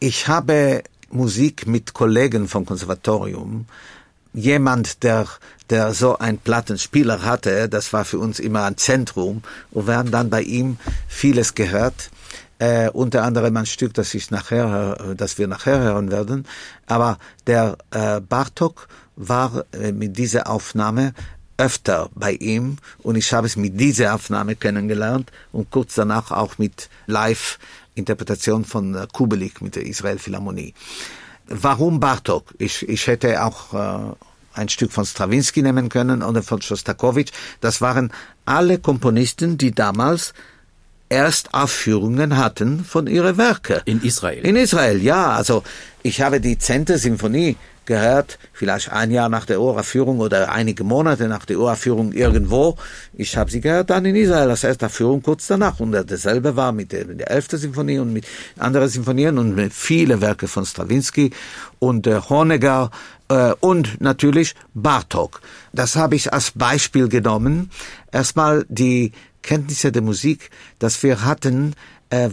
[0.01, 3.65] ich habe Musik mit Kollegen vom Konservatorium
[4.35, 5.27] jemand, der,
[5.69, 9.41] der so ein Plattenspieler hatte, das war für uns immer ein Zentrum.
[9.71, 12.11] Und wir haben dann bei ihm vieles gehört.
[12.57, 16.45] Äh, unter anderem ein Stück, das ich nachher, äh, das wir nachher hören werden.
[16.85, 17.17] Aber
[17.47, 21.13] der äh, Bartok war äh, mit dieser Aufnahme
[21.57, 26.57] öfter bei ihm und ich habe es mit dieser Aufnahme kennengelernt und kurz danach auch
[26.57, 30.73] mit Live-Interpretation von äh, Kubelik mit der Israel Philharmonie.
[31.47, 32.53] Warum Bartok?
[32.57, 34.13] Ich, ich hätte auch äh,
[34.53, 37.31] ein Stück von Stravinsky nehmen können oder von Shostakovich.
[37.61, 38.11] Das waren
[38.45, 40.33] alle Komponisten, die damals
[41.09, 43.81] Erstaufführungen hatten von ihren Werke.
[43.85, 44.43] In Israel?
[44.43, 45.31] In Israel, ja.
[45.31, 45.63] Also
[46.01, 51.27] ich habe die Zehnte Sinfonie gehört, vielleicht ein Jahr nach der Uraufführung oder einige Monate
[51.27, 52.77] nach der Uraufführung irgendwo.
[53.13, 55.79] Ich habe sie gehört dann in Israel als Erstaufführung kurz danach.
[55.79, 58.25] Und dasselbe war mit der, mit der elften Sinfonie und mit
[58.57, 61.31] anderen Sinfonien und mit vielen Werke von Stravinsky
[61.79, 62.91] und äh, Honegger
[63.29, 65.41] äh, und natürlich Bartok.
[65.73, 67.71] Das habe ich als Beispiel genommen.
[68.11, 69.11] Erstmal die
[69.45, 71.75] Kenntnisse der Musik, dass wir hatten,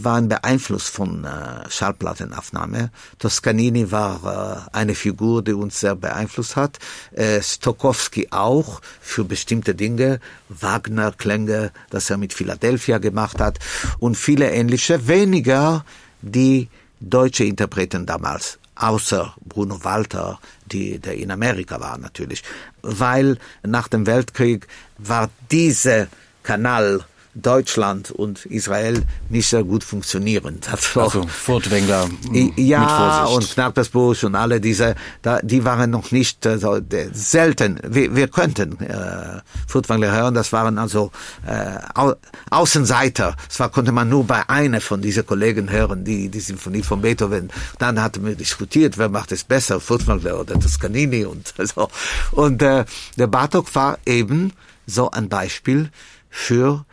[0.01, 2.91] waren beeinflusst von äh, Schallplattenaufnahme.
[3.19, 6.79] Toscanini war äh, eine Figur, die uns sehr beeinflusst hat.
[7.11, 10.19] Äh, Stokowski auch für bestimmte Dinge.
[10.49, 13.59] Wagner Klänge, das er mit Philadelphia gemacht hat
[13.99, 15.07] und viele ähnliche.
[15.07, 15.85] Weniger
[16.21, 16.69] die
[16.99, 22.43] deutsche Interpreten damals außer Bruno Walter, die, der in Amerika war natürlich,
[22.81, 24.67] weil nach dem Weltkrieg
[24.97, 26.07] war dieser
[26.43, 30.59] Kanal Deutschland und Israel nicht sehr gut funktionieren.
[30.61, 32.09] Das also Furtwängler
[32.55, 37.79] ja und Knappersbusch und alle diese, da, die waren noch nicht äh, so de, selten.
[37.87, 40.33] Wir, wir könnten äh, Furtwängler hören.
[40.35, 41.11] Das waren also
[41.45, 42.13] äh, Au,
[42.49, 43.35] Außenseiter.
[43.49, 47.49] Zwar konnte man nur bei einer von diesen Kollegen hören, die die Sinfonie von Beethoven.
[47.79, 51.89] Dann hatten wir diskutiert, wer macht es besser, Furtwängler oder Toscanini und so.
[52.31, 52.85] Und äh,
[53.17, 54.53] der Bartok war eben
[54.85, 55.89] so ein Beispiel
[56.29, 56.85] für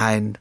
[0.00, 0.38] ein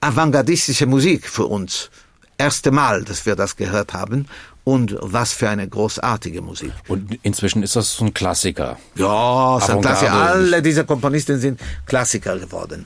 [0.00, 1.90] avantgardistische Musik für uns.
[2.36, 4.26] Erste Mal, dass wir das gehört haben.
[4.64, 6.72] Und was für eine großartige Musik.
[6.86, 8.78] Und inzwischen ist das so ein Klassiker.
[8.94, 10.12] Ja, ist ein Klassiker.
[10.12, 12.84] Alle diese Komponisten sind Klassiker geworden.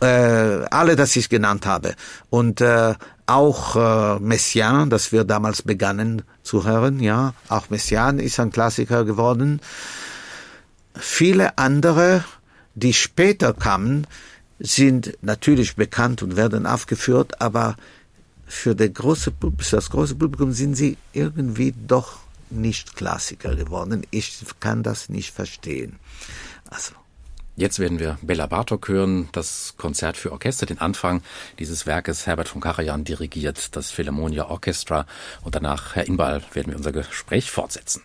[0.00, 1.94] Äh, alle, das ich genannt habe.
[2.28, 2.94] Und äh,
[3.26, 9.04] auch äh, Messiaen, das wir damals begannen zu hören, ja, auch Messiaen ist ein Klassiker
[9.04, 9.60] geworden.
[10.96, 12.24] Viele andere,
[12.74, 14.06] die später kamen,
[14.62, 17.76] sind natürlich bekannt und werden aufgeführt, aber
[18.46, 22.18] für das große, Publikum sind sie irgendwie doch
[22.50, 24.06] nicht Klassiker geworden.
[24.10, 25.98] Ich kann das nicht verstehen.
[26.70, 26.92] Also.
[27.56, 31.22] Jetzt werden wir Bella Bartok hören, das Konzert für Orchester, den Anfang
[31.58, 32.26] dieses Werkes.
[32.26, 35.06] Herbert von Karajan dirigiert das Philharmonia Orchestra
[35.42, 38.02] und danach, Herr Inbal, werden wir unser Gespräch fortsetzen.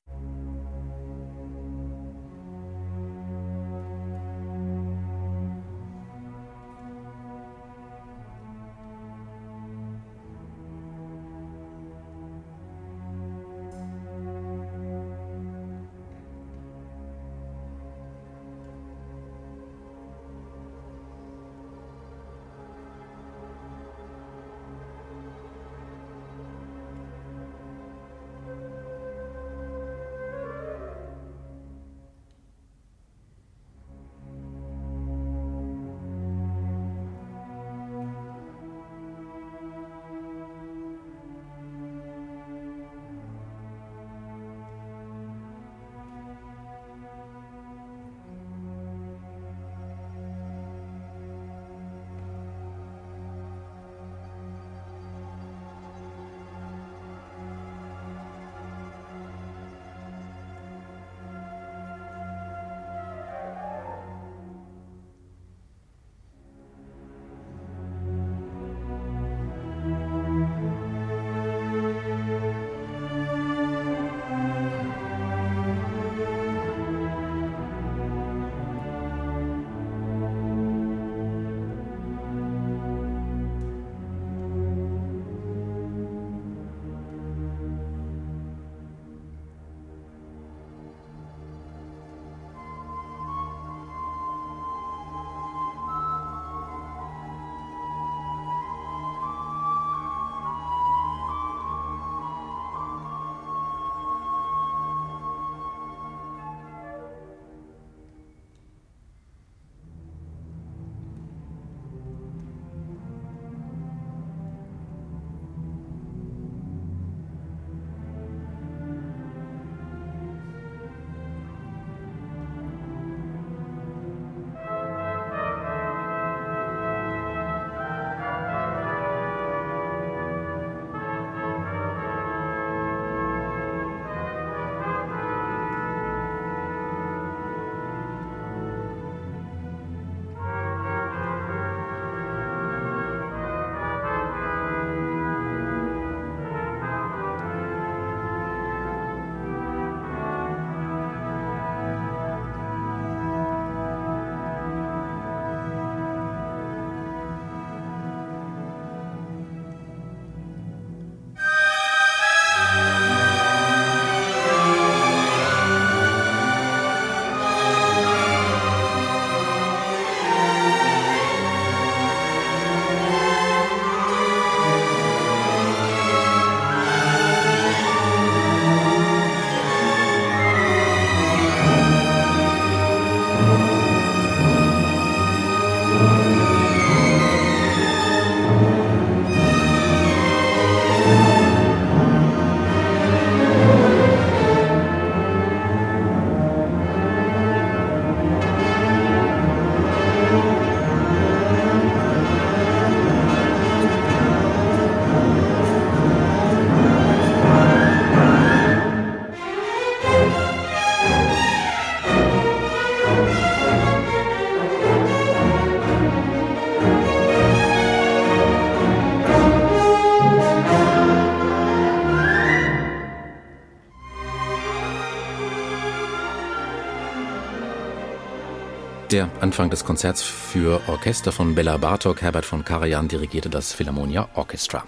[229.17, 232.21] Der Anfang des Konzerts für Orchester von Bella Bartok.
[232.21, 234.83] Herbert von Karajan dirigierte das Philharmonia Orchestra.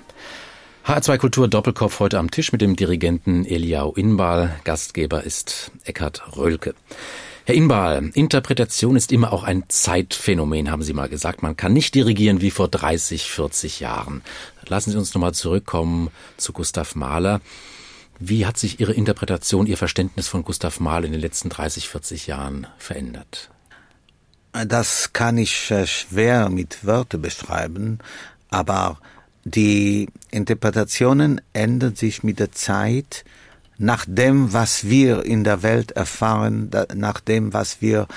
[0.86, 4.53] HR2 Kultur Doppelkopf heute am Tisch mit dem Dirigenten Eliau Inbal.
[4.65, 6.75] Gastgeber ist Eckhard Rölke.
[7.45, 11.41] Herr Inbal, Interpretation ist immer auch ein Zeitphänomen, haben Sie mal gesagt.
[11.41, 14.21] Man kann nicht dirigieren wie vor 30, 40 Jahren.
[14.67, 17.41] Lassen Sie uns nochmal zurückkommen zu Gustav Mahler.
[18.19, 22.27] Wie hat sich Ihre Interpretation, Ihr Verständnis von Gustav Mahler in den letzten 30, 40
[22.27, 23.49] Jahren verändert?
[24.51, 27.99] Das kann ich äh, schwer mit Wörtern beschreiben,
[28.49, 28.97] aber
[29.43, 33.25] die Interpretationen ändern sich mit der Zeit
[33.77, 38.07] nach dem, was wir in der Welt erfahren, nach dem, was wir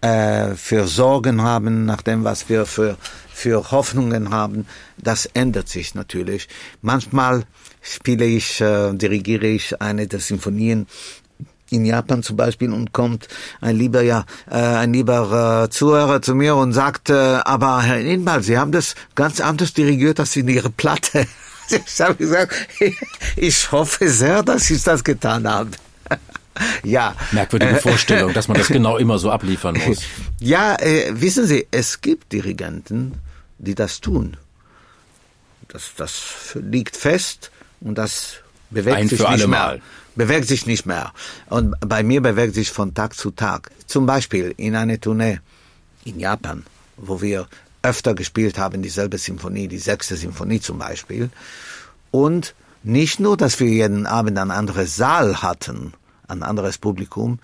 [0.00, 2.96] äh, für Sorgen haben, nach dem, was wir für,
[3.32, 4.66] für Hoffnungen haben.
[4.96, 6.48] Das ändert sich natürlich.
[6.80, 7.44] Manchmal
[7.82, 10.86] spiele ich, äh, dirigiere ich eine der Symphonien
[11.72, 13.28] in Japan zum Beispiel und kommt
[13.60, 18.00] ein lieber ja äh, ein lieber äh, Zuhörer zu mir und sagt, äh, aber Herr
[18.00, 21.26] Inbal, Sie haben das ganz anders dirigiert als in Ihre Platte.
[21.86, 22.52] Ich habe gesagt,
[23.36, 25.70] ich hoffe sehr, dass Sie das getan haben.
[26.82, 27.14] Ja.
[27.30, 30.00] Merkwürdige Vorstellung, dass man das genau immer so abliefern muss.
[30.40, 33.14] Ja, äh, wissen Sie, es gibt Dirigenten,
[33.58, 34.36] die das tun.
[35.68, 36.12] Das, das
[36.54, 37.50] liegt fest
[37.80, 39.58] und das bewegt Ein sich für nicht alle mehr.
[39.58, 39.82] Mal.
[40.20, 41.14] Bewegt sich nicht mehr.
[41.48, 43.70] Und bei mir bewegt sich von Tag zu Tag.
[43.86, 45.40] Zum Beispiel in einer Tournee
[46.04, 46.64] in Japan,
[46.98, 47.48] wo wir
[47.80, 51.30] öfter gespielt haben, dieselbe Symphonie, die sechste Symphonie zum Beispiel.
[52.10, 55.94] Und nicht nur, dass wir jeden Abend ein anderes Saal hatten,
[56.28, 57.38] ein anderes Publikum,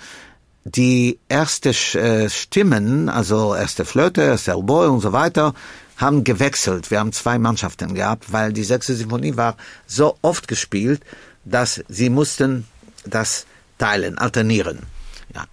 [0.65, 5.55] die erste äh, Stimmen, also erste Flöte, erste Oboe und so weiter,
[5.97, 6.91] haben gewechselt.
[6.91, 9.57] Wir haben zwei Mannschaften gehabt, weil die sechste Symphonie war
[9.87, 11.01] so oft gespielt,
[11.47, 12.67] dass sie mussten
[13.05, 13.47] das
[13.79, 14.81] teilen, alternieren.
[15.35, 15.47] Ja.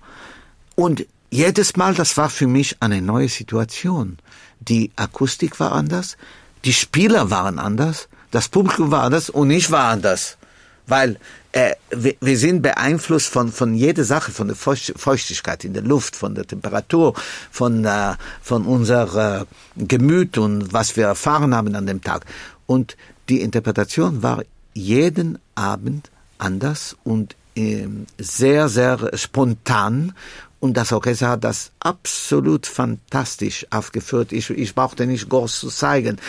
[0.76, 4.18] Und jedes Mal, das war für mich eine neue Situation.
[4.60, 6.18] Die Akustik war anders,
[6.66, 10.38] die Spieler waren anders, das Publikum war anders und ich war anders.
[10.86, 11.18] Weil
[11.54, 16.16] äh, wir, wir sind beeinflusst von, von jeder Sache, von der Feuchtigkeit in der Luft,
[16.16, 17.14] von der Temperatur,
[17.52, 19.46] von, äh, von unser äh,
[19.78, 22.26] Gemüt und was wir erfahren haben an dem Tag.
[22.66, 22.98] Und
[23.30, 24.44] die Interpretation war
[24.74, 30.14] jeden Abend anders und äh, sehr, sehr spontan.
[30.60, 34.32] Und das Orchester hat das absolut fantastisch aufgeführt.
[34.32, 36.20] Ich, ich brauchte nicht groß zu zeigen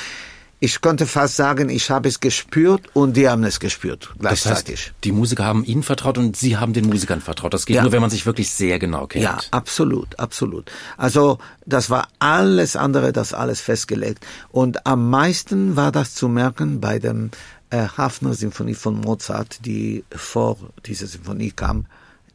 [0.65, 4.75] ich konnte fast sagen, ich habe es gespürt und die haben es gespürt gleichzeitig.
[4.77, 7.53] Das heißt, die Musiker haben Ihnen vertraut und Sie haben den Musikern vertraut.
[7.53, 7.83] Das geht Ja.
[7.83, 9.25] nur, wenn man sich wirklich sehr genau kennt.
[9.25, 10.71] Ja, absolut, absolut.
[10.97, 14.25] Also das war alles andere, das alles festgelegt.
[14.51, 17.31] Und am meisten war das zu merken bei dem
[17.71, 21.87] äh, Hafner Symphonie von Mozart, die vor dieser Symphonie kam.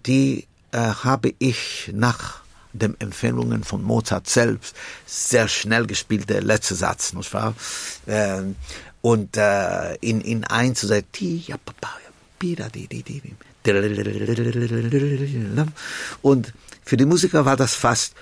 [0.05, 2.41] Die äh, habe ich nach
[2.73, 4.75] den Empfehlungen von Mozart selbst
[5.05, 7.55] sehr schnell gespielt, der letzte Satz, nicht wahr?
[8.07, 8.55] Ähm,
[9.01, 11.01] und äh, in, in eins oder
[16.21, 16.53] und
[16.83, 18.13] für die Musiker war das fast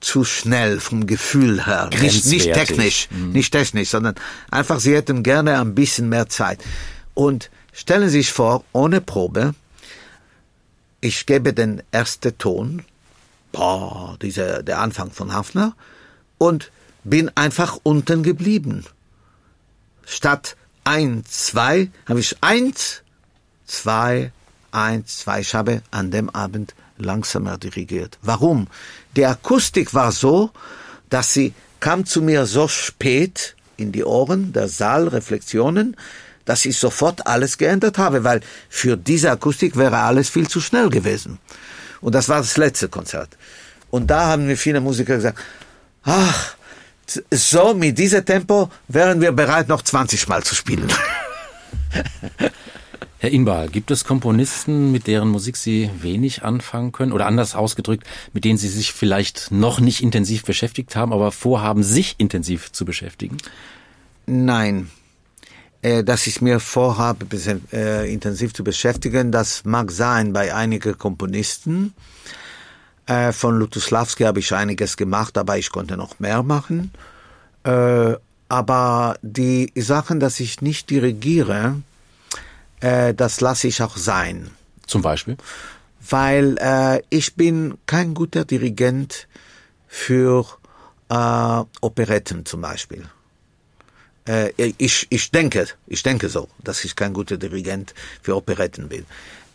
[0.00, 1.90] zu schnell vom Gefühl her.
[2.00, 4.14] Nicht, nicht technisch, nicht technisch, sondern
[4.50, 6.60] einfach, sie hätten gerne ein bisschen mehr Zeit.
[7.14, 9.54] Und stellen Sie sich vor, ohne Probe,
[11.00, 12.84] ich gebe den ersten Ton,
[13.50, 15.74] boah, dieser, der Anfang von Hafner,
[16.38, 16.70] und
[17.04, 18.84] bin einfach unten geblieben.
[20.04, 23.02] Statt eins, zwei, habe ich eins,
[23.66, 24.32] zwei,
[24.70, 25.40] eins, zwei.
[25.40, 28.18] Ich habe an dem Abend langsamer dirigiert.
[28.22, 28.68] Warum?
[29.16, 30.50] Die Akustik war so,
[31.10, 35.96] dass sie kam zu mir so spät in die Ohren, der Saal, Reflexionen,
[36.44, 40.88] dass ich sofort alles geändert habe, weil für diese Akustik wäre alles viel zu schnell
[40.88, 41.38] gewesen.
[42.00, 43.30] Und das war das letzte Konzert.
[43.90, 45.38] Und da haben mir viele Musiker gesagt,
[46.04, 46.54] ach,
[47.30, 50.88] so mit diesem Tempo wären wir bereit, noch 20 Mal zu spielen.
[53.22, 57.12] Herr Inbal, gibt es Komponisten, mit deren Musik Sie wenig anfangen können?
[57.12, 61.84] Oder anders ausgedrückt, mit denen Sie sich vielleicht noch nicht intensiv beschäftigt haben, aber vorhaben,
[61.84, 63.36] sich intensiv zu beschäftigen?
[64.26, 64.90] Nein.
[65.82, 67.24] Äh, dass ich mir vorhabe,
[67.72, 71.94] äh, intensiv zu beschäftigen, das mag sein bei einigen Komponisten.
[73.06, 76.90] Äh, von Lutoslawski habe ich einiges gemacht, aber ich konnte noch mehr machen.
[78.48, 81.76] Aber die Sachen, dass ich nicht dirigiere,
[82.82, 84.50] äh, das lasse ich auch sein.
[84.86, 85.38] Zum Beispiel?
[86.08, 89.28] weil äh, ich bin kein guter Dirigent
[89.86, 90.46] für
[91.08, 93.04] äh, Operetten zum Beispiel.
[94.26, 99.06] Äh, ich, ich denke, ich denke so, dass ich kein guter Dirigent für Operetten bin.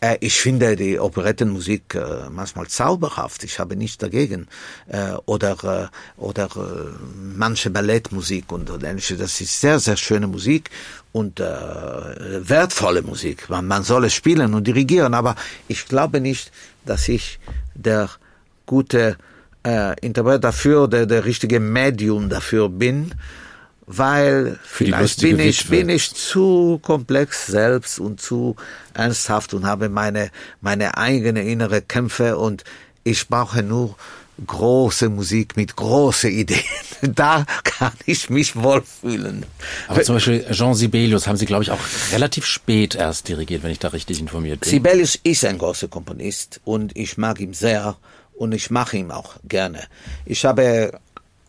[0.01, 3.43] Äh, ich finde die Operettenmusik äh, manchmal zauberhaft.
[3.43, 4.47] Ich habe nichts dagegen.
[4.87, 6.89] Äh, oder äh, oder äh,
[7.35, 9.17] manche Ballettmusik und, ähnliche.
[9.17, 10.69] Das ist sehr sehr schöne Musik
[11.11, 13.49] und äh, wertvolle Musik.
[13.49, 15.13] Man, man soll es spielen und dirigieren.
[15.13, 15.35] Aber
[15.67, 16.51] ich glaube nicht,
[16.85, 17.39] dass ich
[17.75, 18.09] der
[18.65, 19.17] gute
[20.01, 23.13] Interpret dafür, der, der richtige Medium dafür bin
[23.87, 28.57] weil vielleicht bin ich, bin ich zu komplex selbst und zu
[28.93, 30.29] ernsthaft und habe meine,
[30.59, 32.65] meine eigene innere Kämpfe und
[33.05, 33.95] ich brauche nur
[34.45, 36.61] große Musik mit große Ideen.
[37.01, 39.45] Da kann ich mich wohlfühlen.
[39.87, 41.79] Aber zum Beispiel Jean Sibelius haben Sie, glaube ich, auch
[42.11, 44.69] relativ spät erst dirigiert, wenn ich da richtig informiert bin.
[44.69, 47.97] Sibelius ist ein großer Komponist und ich mag ihn sehr
[48.33, 49.83] und ich mache ihn auch gerne.
[50.25, 50.99] Ich habe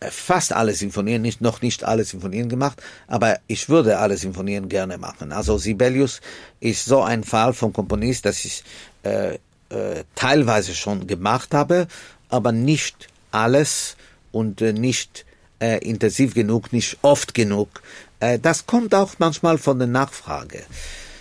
[0.01, 4.97] fast alle Sinfonien, nicht, noch nicht alle Sinfonien gemacht, aber ich würde alle Sinfonien gerne
[4.97, 5.31] machen.
[5.31, 6.21] Also Sibelius
[6.59, 8.63] ist so ein Fall vom Komponist, dass ich
[9.03, 9.35] äh,
[9.69, 11.87] äh, teilweise schon gemacht habe,
[12.29, 13.97] aber nicht alles
[14.31, 15.25] und äh, nicht
[15.59, 17.81] äh, intensiv genug, nicht oft genug.
[18.19, 20.63] Äh, das kommt auch manchmal von der Nachfrage.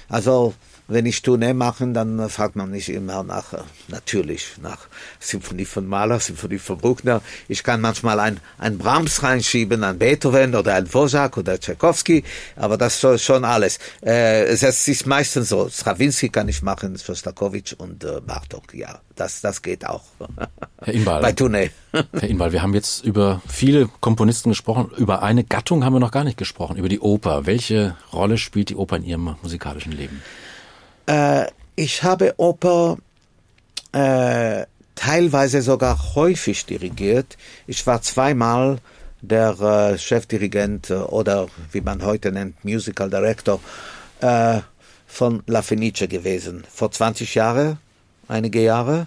[0.08, 0.54] Also
[0.88, 3.58] wenn ich Tournee mache, dann fragt man nicht immer nach, äh,
[3.88, 4.88] natürlich, nach
[5.20, 7.20] Symphonie von Mahler, Symphonie von Bruckner.
[7.46, 12.24] Ich kann manchmal ein, ein Brahms reinschieben, ein Beethoven oder ein Dvorak oder Tchaikovsky,
[12.56, 13.78] aber das ist schon alles.
[14.02, 15.68] Äh, es ist meistens so.
[15.68, 18.98] Stravinsky kann ich machen, Shostakovich und äh, Bartok, ja.
[19.14, 20.04] Das, das geht auch.
[20.82, 21.20] Herr Inbal.
[21.20, 21.70] Bei Tournee.
[21.92, 24.90] Herr Inbal, wir haben jetzt über viele Komponisten gesprochen.
[24.96, 27.44] Über eine Gattung haben wir noch gar nicht gesprochen, über die Oper.
[27.44, 30.22] Welche Rolle spielt die Oper in Ihrem musikalischen Leben?
[31.08, 32.98] Äh, ich habe Oper
[33.92, 37.38] äh, teilweise sogar häufig dirigiert.
[37.66, 38.78] Ich war zweimal
[39.22, 43.60] der äh, Chefdirigent äh, oder wie man heute nennt, Musical Director
[44.20, 44.60] äh,
[45.06, 46.64] von La Fenice gewesen.
[46.72, 47.78] Vor 20 Jahren,
[48.28, 49.06] einige Jahre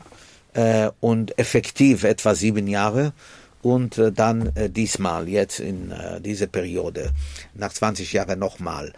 [0.54, 3.14] äh, und effektiv etwa sieben Jahre
[3.62, 7.12] und äh, dann äh, diesmal, jetzt in äh, dieser Periode,
[7.54, 8.91] nach 20 Jahren nochmal.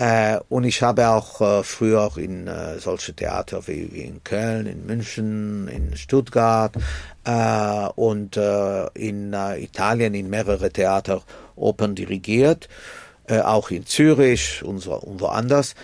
[0.00, 4.64] Äh, und ich habe auch äh, früher in äh, solche Theater wie, wie in Köln,
[4.64, 6.72] in München, in Stuttgart
[7.24, 11.20] äh, und äh, in äh, Italien in mehrere Theater
[11.54, 12.70] Opern dirigiert,
[13.28, 15.74] äh, auch in Zürich und, so, und woanders.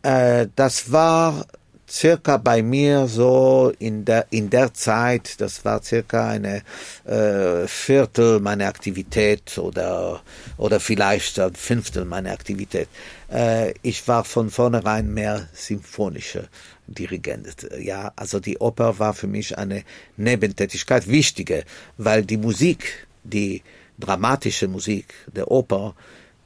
[0.00, 1.44] Äh, das war
[1.88, 6.62] circa bei mir so in der in der Zeit, das war circa eine
[7.04, 10.22] äh, Viertel meiner Aktivität oder
[10.56, 12.88] oder vielleicht ein Fünftel meiner Aktivität.
[13.30, 16.44] Äh, ich war von vornherein mehr symphonischer
[16.86, 17.68] Dirigent.
[17.78, 19.84] Ja, also die Oper war für mich eine
[20.16, 21.64] Nebentätigkeit, wichtige,
[21.98, 23.62] weil die Musik, die
[23.98, 25.94] dramatische Musik der Oper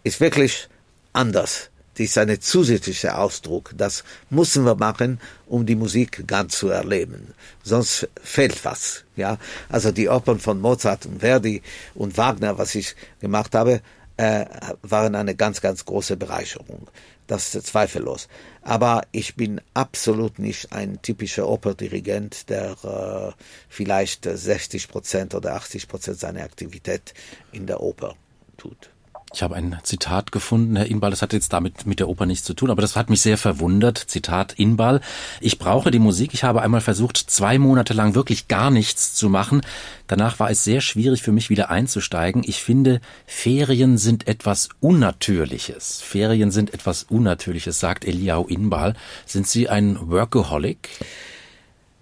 [0.03, 0.69] ist wirklich
[1.13, 3.75] anders das ist ein zusätzlicher Ausdruck.
[3.77, 7.35] Das müssen wir machen, um die Musik ganz zu erleben.
[7.63, 9.05] Sonst fehlt was.
[9.17, 9.39] Ja,
[9.69, 11.63] also die Opern von Mozart und Verdi
[11.95, 13.83] und Wagner, was ich gemacht habe,
[14.17, 14.47] äh,
[14.83, 16.89] waren eine ganz, ganz große Bereicherung.
[17.27, 18.29] Das ist zweifellos.
[18.63, 25.89] Aber ich bin absolut nicht ein typischer Operdirigent, der äh, vielleicht 60 Prozent oder 80
[25.89, 27.15] Prozent seiner Aktivität
[27.53, 28.17] in der Oper
[28.57, 28.92] tut.
[29.35, 32.45] Ich habe ein Zitat gefunden, Herr Inbal, das hat jetzt damit mit der Oper nichts
[32.45, 33.97] zu tun, aber das hat mich sehr verwundert.
[33.97, 35.01] Zitat Inbal.
[35.41, 36.35] Ich brauche die Musik.
[36.35, 39.63] Ich habe einmal versucht, zwei Monate lang wirklich gar nichts zu machen.
[40.07, 42.43] Danach war es sehr schwierig für mich wieder einzusteigen.
[42.45, 46.03] Ich finde, Ferien sind etwas Unnatürliches.
[46.03, 48.95] Ferien sind etwas Unnatürliches, sagt Eliau Inbal.
[49.25, 50.91] Sind Sie ein Workaholic?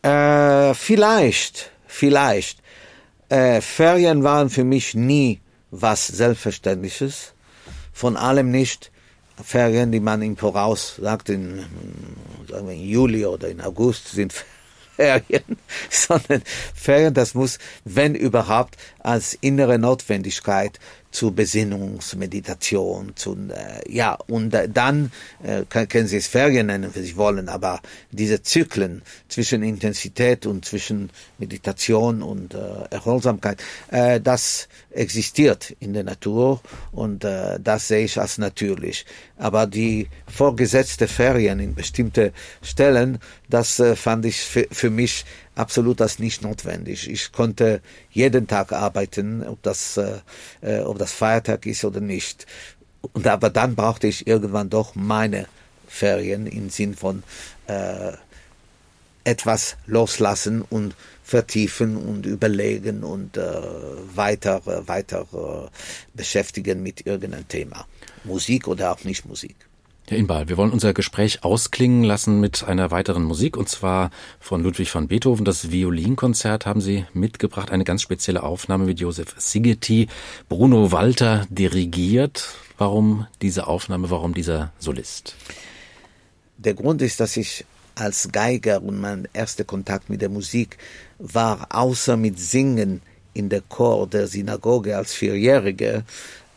[0.02, 2.58] Äh, vielleicht, vielleicht.
[3.28, 5.40] Äh, Ferien waren für mich nie
[5.70, 7.34] was Selbstverständliches,
[7.92, 8.90] von allem nicht.
[9.42, 11.64] Ferien, die man im Voraus sagt, in,
[12.48, 14.34] sagen wir in Juli oder in August sind
[14.96, 15.56] Ferien,
[15.88, 16.42] sondern
[16.74, 20.78] Ferien, das muss, wenn überhaupt, als innere Notwendigkeit
[21.10, 25.10] zur Besinnungsmeditation, zu, äh, ja, und äh, dann
[25.42, 27.80] äh, können Sie es Ferien nennen, wenn Sie wollen, aber
[28.10, 32.58] diese Zyklen zwischen Intensität und zwischen Meditation und äh,
[32.90, 36.60] Erholsamkeit, äh, das existiert in der Natur
[36.92, 39.06] und äh, das sehe ich als natürlich.
[39.36, 42.32] Aber die vorgesetzte Ferien in bestimmte
[42.62, 47.08] Stellen, das äh, fand ich für, für mich absolut als nicht notwendig.
[47.10, 47.80] Ich konnte
[48.10, 50.20] jeden Tag arbeiten, ob das, äh,
[50.60, 52.46] äh, ob das Feiertag ist oder nicht.
[53.12, 55.46] Und aber dann brauchte ich irgendwann doch meine
[55.88, 57.22] Ferien im Sinn von
[57.66, 58.12] äh,
[59.24, 63.42] etwas loslassen und vertiefen und überlegen und äh,
[64.14, 67.86] weiter, weiter äh, beschäftigen mit irgendeinem Thema.
[68.24, 69.56] Musik oder auch nicht Musik.
[70.08, 74.62] Herr Inbal, wir wollen unser Gespräch ausklingen lassen mit einer weiteren Musik und zwar von
[74.62, 75.44] Ludwig van Beethoven.
[75.44, 80.08] Das Violinkonzert haben Sie mitgebracht, eine ganz spezielle Aufnahme mit Josef Sigeti.
[80.48, 82.48] Bruno Walter dirigiert.
[82.76, 85.36] Warum diese Aufnahme, warum dieser Solist?
[86.56, 90.78] Der Grund ist, dass ich als Geiger und mein erster Kontakt mit der Musik
[91.18, 96.04] war, außer mit Singen in der Chor der Synagoge als Vierjährige,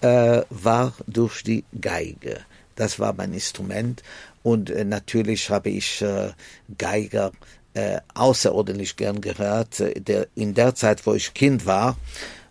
[0.02, 2.42] äh, war durch die Geige.
[2.76, 4.04] Das war mein Instrument.
[4.44, 6.32] Und äh, natürlich habe ich äh,
[6.78, 7.32] Geiger
[7.74, 9.80] äh, außerordentlich gern gehört.
[9.80, 11.98] Äh, der, in der Zeit, wo ich Kind war,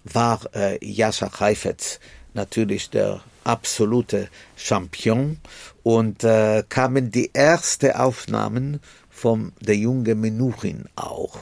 [0.05, 2.01] war äh, Jascha Heifetz
[2.35, 5.39] natürlich der absolute Champion
[5.83, 11.39] und äh, kamen die ersten Aufnahmen vom der junge Menuchin auch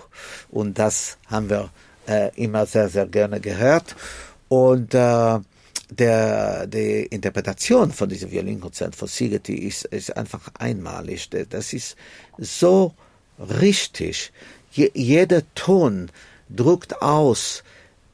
[0.51, 1.70] und das haben wir
[2.07, 3.97] äh, immer sehr sehr gerne gehört
[4.49, 5.39] und äh,
[5.91, 11.28] der, die Interpretation von diesem Violinkonzert von Sigeti ist, ist einfach einmalig.
[11.49, 11.97] Das ist
[12.38, 12.95] so
[13.38, 14.32] richtig.
[14.72, 16.11] Je, jeder Ton
[16.49, 17.64] drückt aus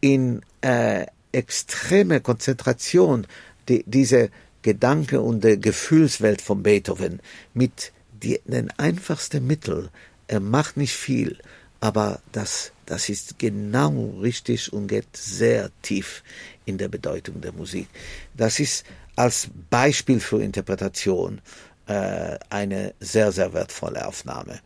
[0.01, 3.27] in äh, extreme Konzentration
[3.69, 4.31] die, diese
[4.63, 7.21] Gedanke und die Gefühlswelt von Beethoven
[7.55, 9.91] mit die, den einfachsten Mitteln.
[10.29, 11.39] Er macht nicht viel,
[11.81, 16.23] aber das, das ist genau richtig und geht sehr tief
[16.67, 17.89] in der Bedeutung der Musik.
[18.35, 18.85] Das ist
[19.17, 21.41] als Beispiel für Interpretation
[21.87, 24.61] äh, eine sehr, sehr wertvolle Aufnahme.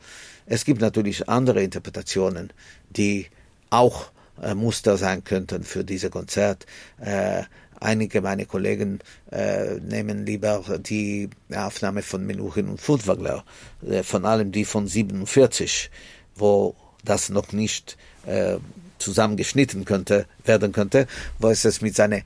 [0.46, 2.52] Es gibt natürlich andere Interpretationen,
[2.90, 3.26] die
[3.70, 4.10] auch
[4.42, 6.66] äh, Muster sein könnten für diese Konzert.
[6.98, 7.44] Äh,
[7.78, 13.44] einige meiner Kollegen äh, nehmen lieber die Aufnahme von Menuhin und Furtwängler,
[13.86, 15.90] äh, von allem die von 47,
[16.34, 16.74] wo
[17.04, 17.96] das noch nicht
[18.26, 18.56] äh,
[19.00, 21.06] zusammengeschnitten könnte, werden könnte,
[21.38, 22.20] wo es mit seiner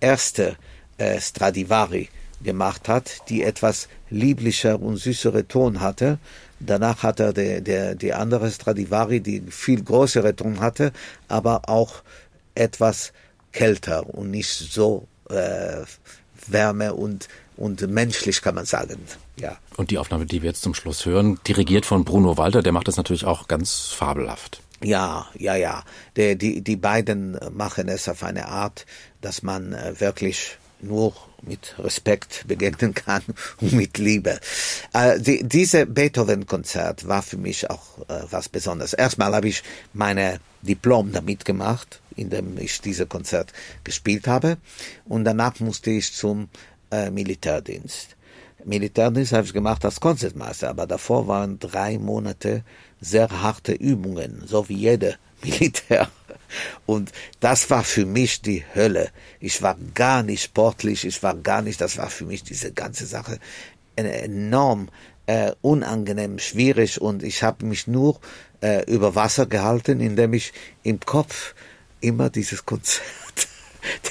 [0.00, 0.56] ersten
[0.98, 2.08] äh, Stradivari
[2.42, 6.18] gemacht hat, die etwas lieblicher und süßere Ton hatte.
[6.60, 10.92] Danach hat er die, die, die andere Stradivari, die viel größere Ton hatte,
[11.28, 12.02] aber auch
[12.54, 13.12] etwas
[13.52, 15.82] kälter und nicht so äh,
[16.46, 19.00] Wärme und, und menschlich, kann man sagen.
[19.38, 19.56] Ja.
[19.76, 22.88] Und die Aufnahme, die wir jetzt zum Schluss hören, dirigiert von Bruno Walter, der macht
[22.88, 24.60] das natürlich auch ganz fabelhaft.
[24.86, 25.82] Ja, ja, ja.
[26.16, 28.86] Die, die, die beiden machen es auf eine Art,
[29.20, 31.12] dass man äh, wirklich nur
[31.42, 33.22] mit Respekt begegnen kann
[33.60, 34.38] und mit Liebe.
[34.92, 38.92] Äh, die, diese Beethoven-Konzert war für mich auch äh, was Besonderes.
[38.92, 44.56] Erstmal habe ich meine Diplom damit gemacht, in dem ich dieses Konzert gespielt habe,
[45.04, 46.48] und danach musste ich zum
[46.92, 48.15] äh, Militärdienst.
[48.66, 52.64] Militärdienst habe ich gemacht als Konzertmeister, aber davor waren drei Monate
[53.00, 56.08] sehr harte Übungen, so wie jede Militär.
[56.84, 59.10] Und das war für mich die Hölle.
[59.40, 63.06] Ich war gar nicht sportlich, ich war gar nicht, das war für mich diese ganze
[63.06, 63.38] Sache
[63.94, 64.88] enorm
[65.26, 68.20] äh, unangenehm, schwierig und ich habe mich nur
[68.60, 70.52] äh, über Wasser gehalten, indem ich
[70.82, 71.54] im Kopf
[72.00, 73.02] immer dieses Konzert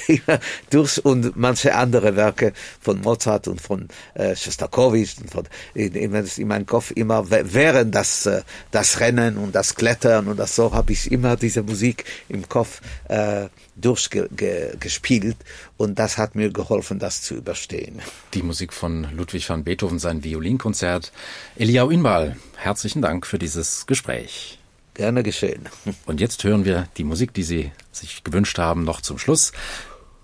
[0.70, 6.48] durch und manche andere Werke von Mozart und von äh, Shostakovich und von, immer in
[6.48, 10.92] meinem Kopf immer während das äh, das Rennen und das Klettern und das so habe
[10.92, 15.36] ich immer diese Musik im Kopf äh, durchgespielt
[15.76, 18.00] und das hat mir geholfen, das zu überstehen.
[18.34, 21.12] Die Musik von Ludwig van Beethoven, sein Violinkonzert.
[21.56, 24.58] Eliau Inbal, herzlichen Dank für dieses Gespräch.
[24.96, 25.68] Gerne geschehen.
[26.06, 29.52] Und jetzt hören wir die Musik, die Sie sich gewünscht haben, noch zum Schluss.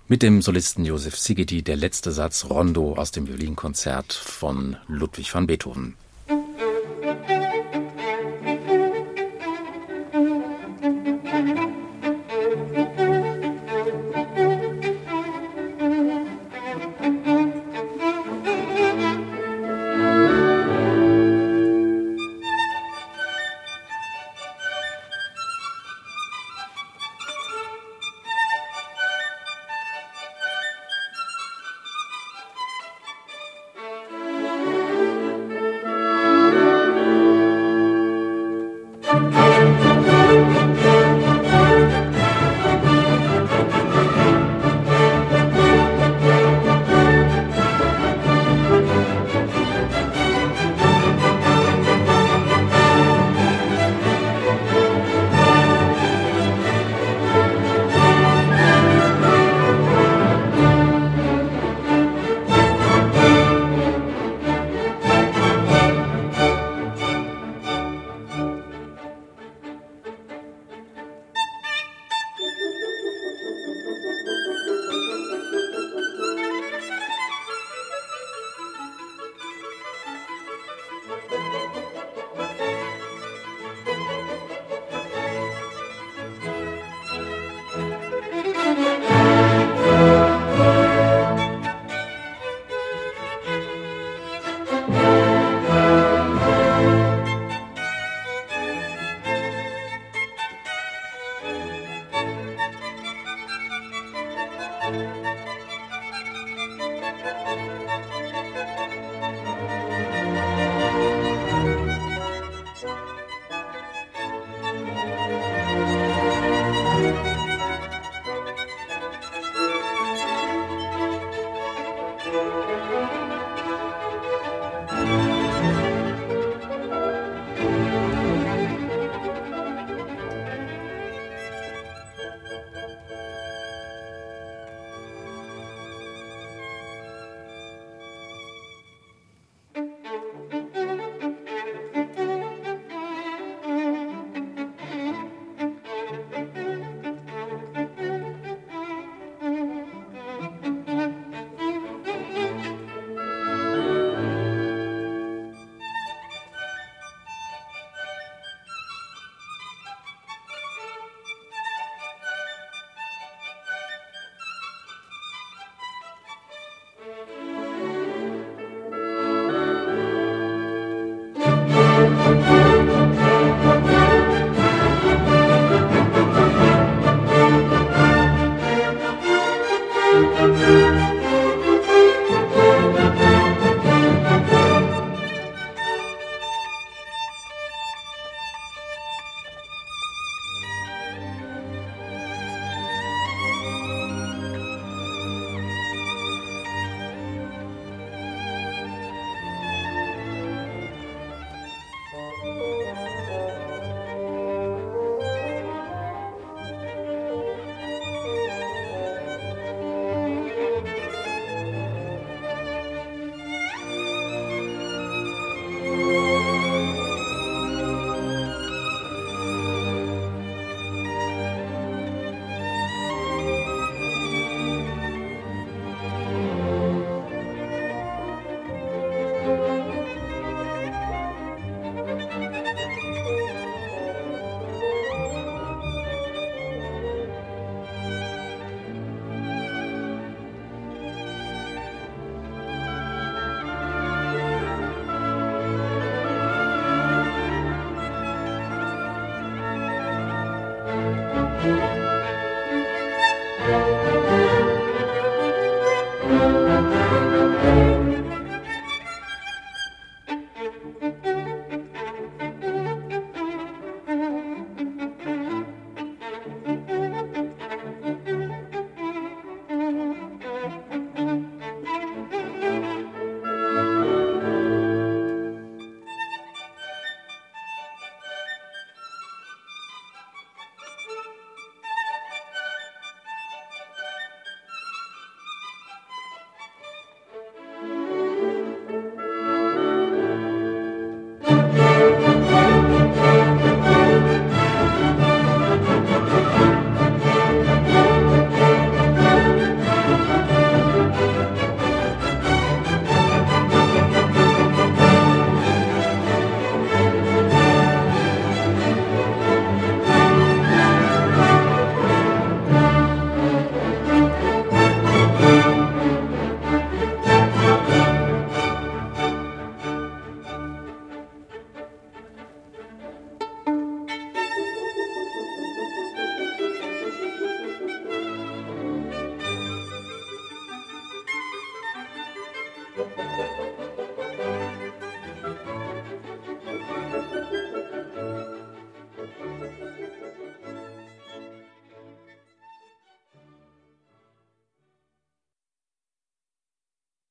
[0.07, 5.45] Mit dem Solisten Josef Sigeti, der letzte Satz Rondo aus dem Violinkonzert von Ludwig van
[5.45, 5.95] Beethoven.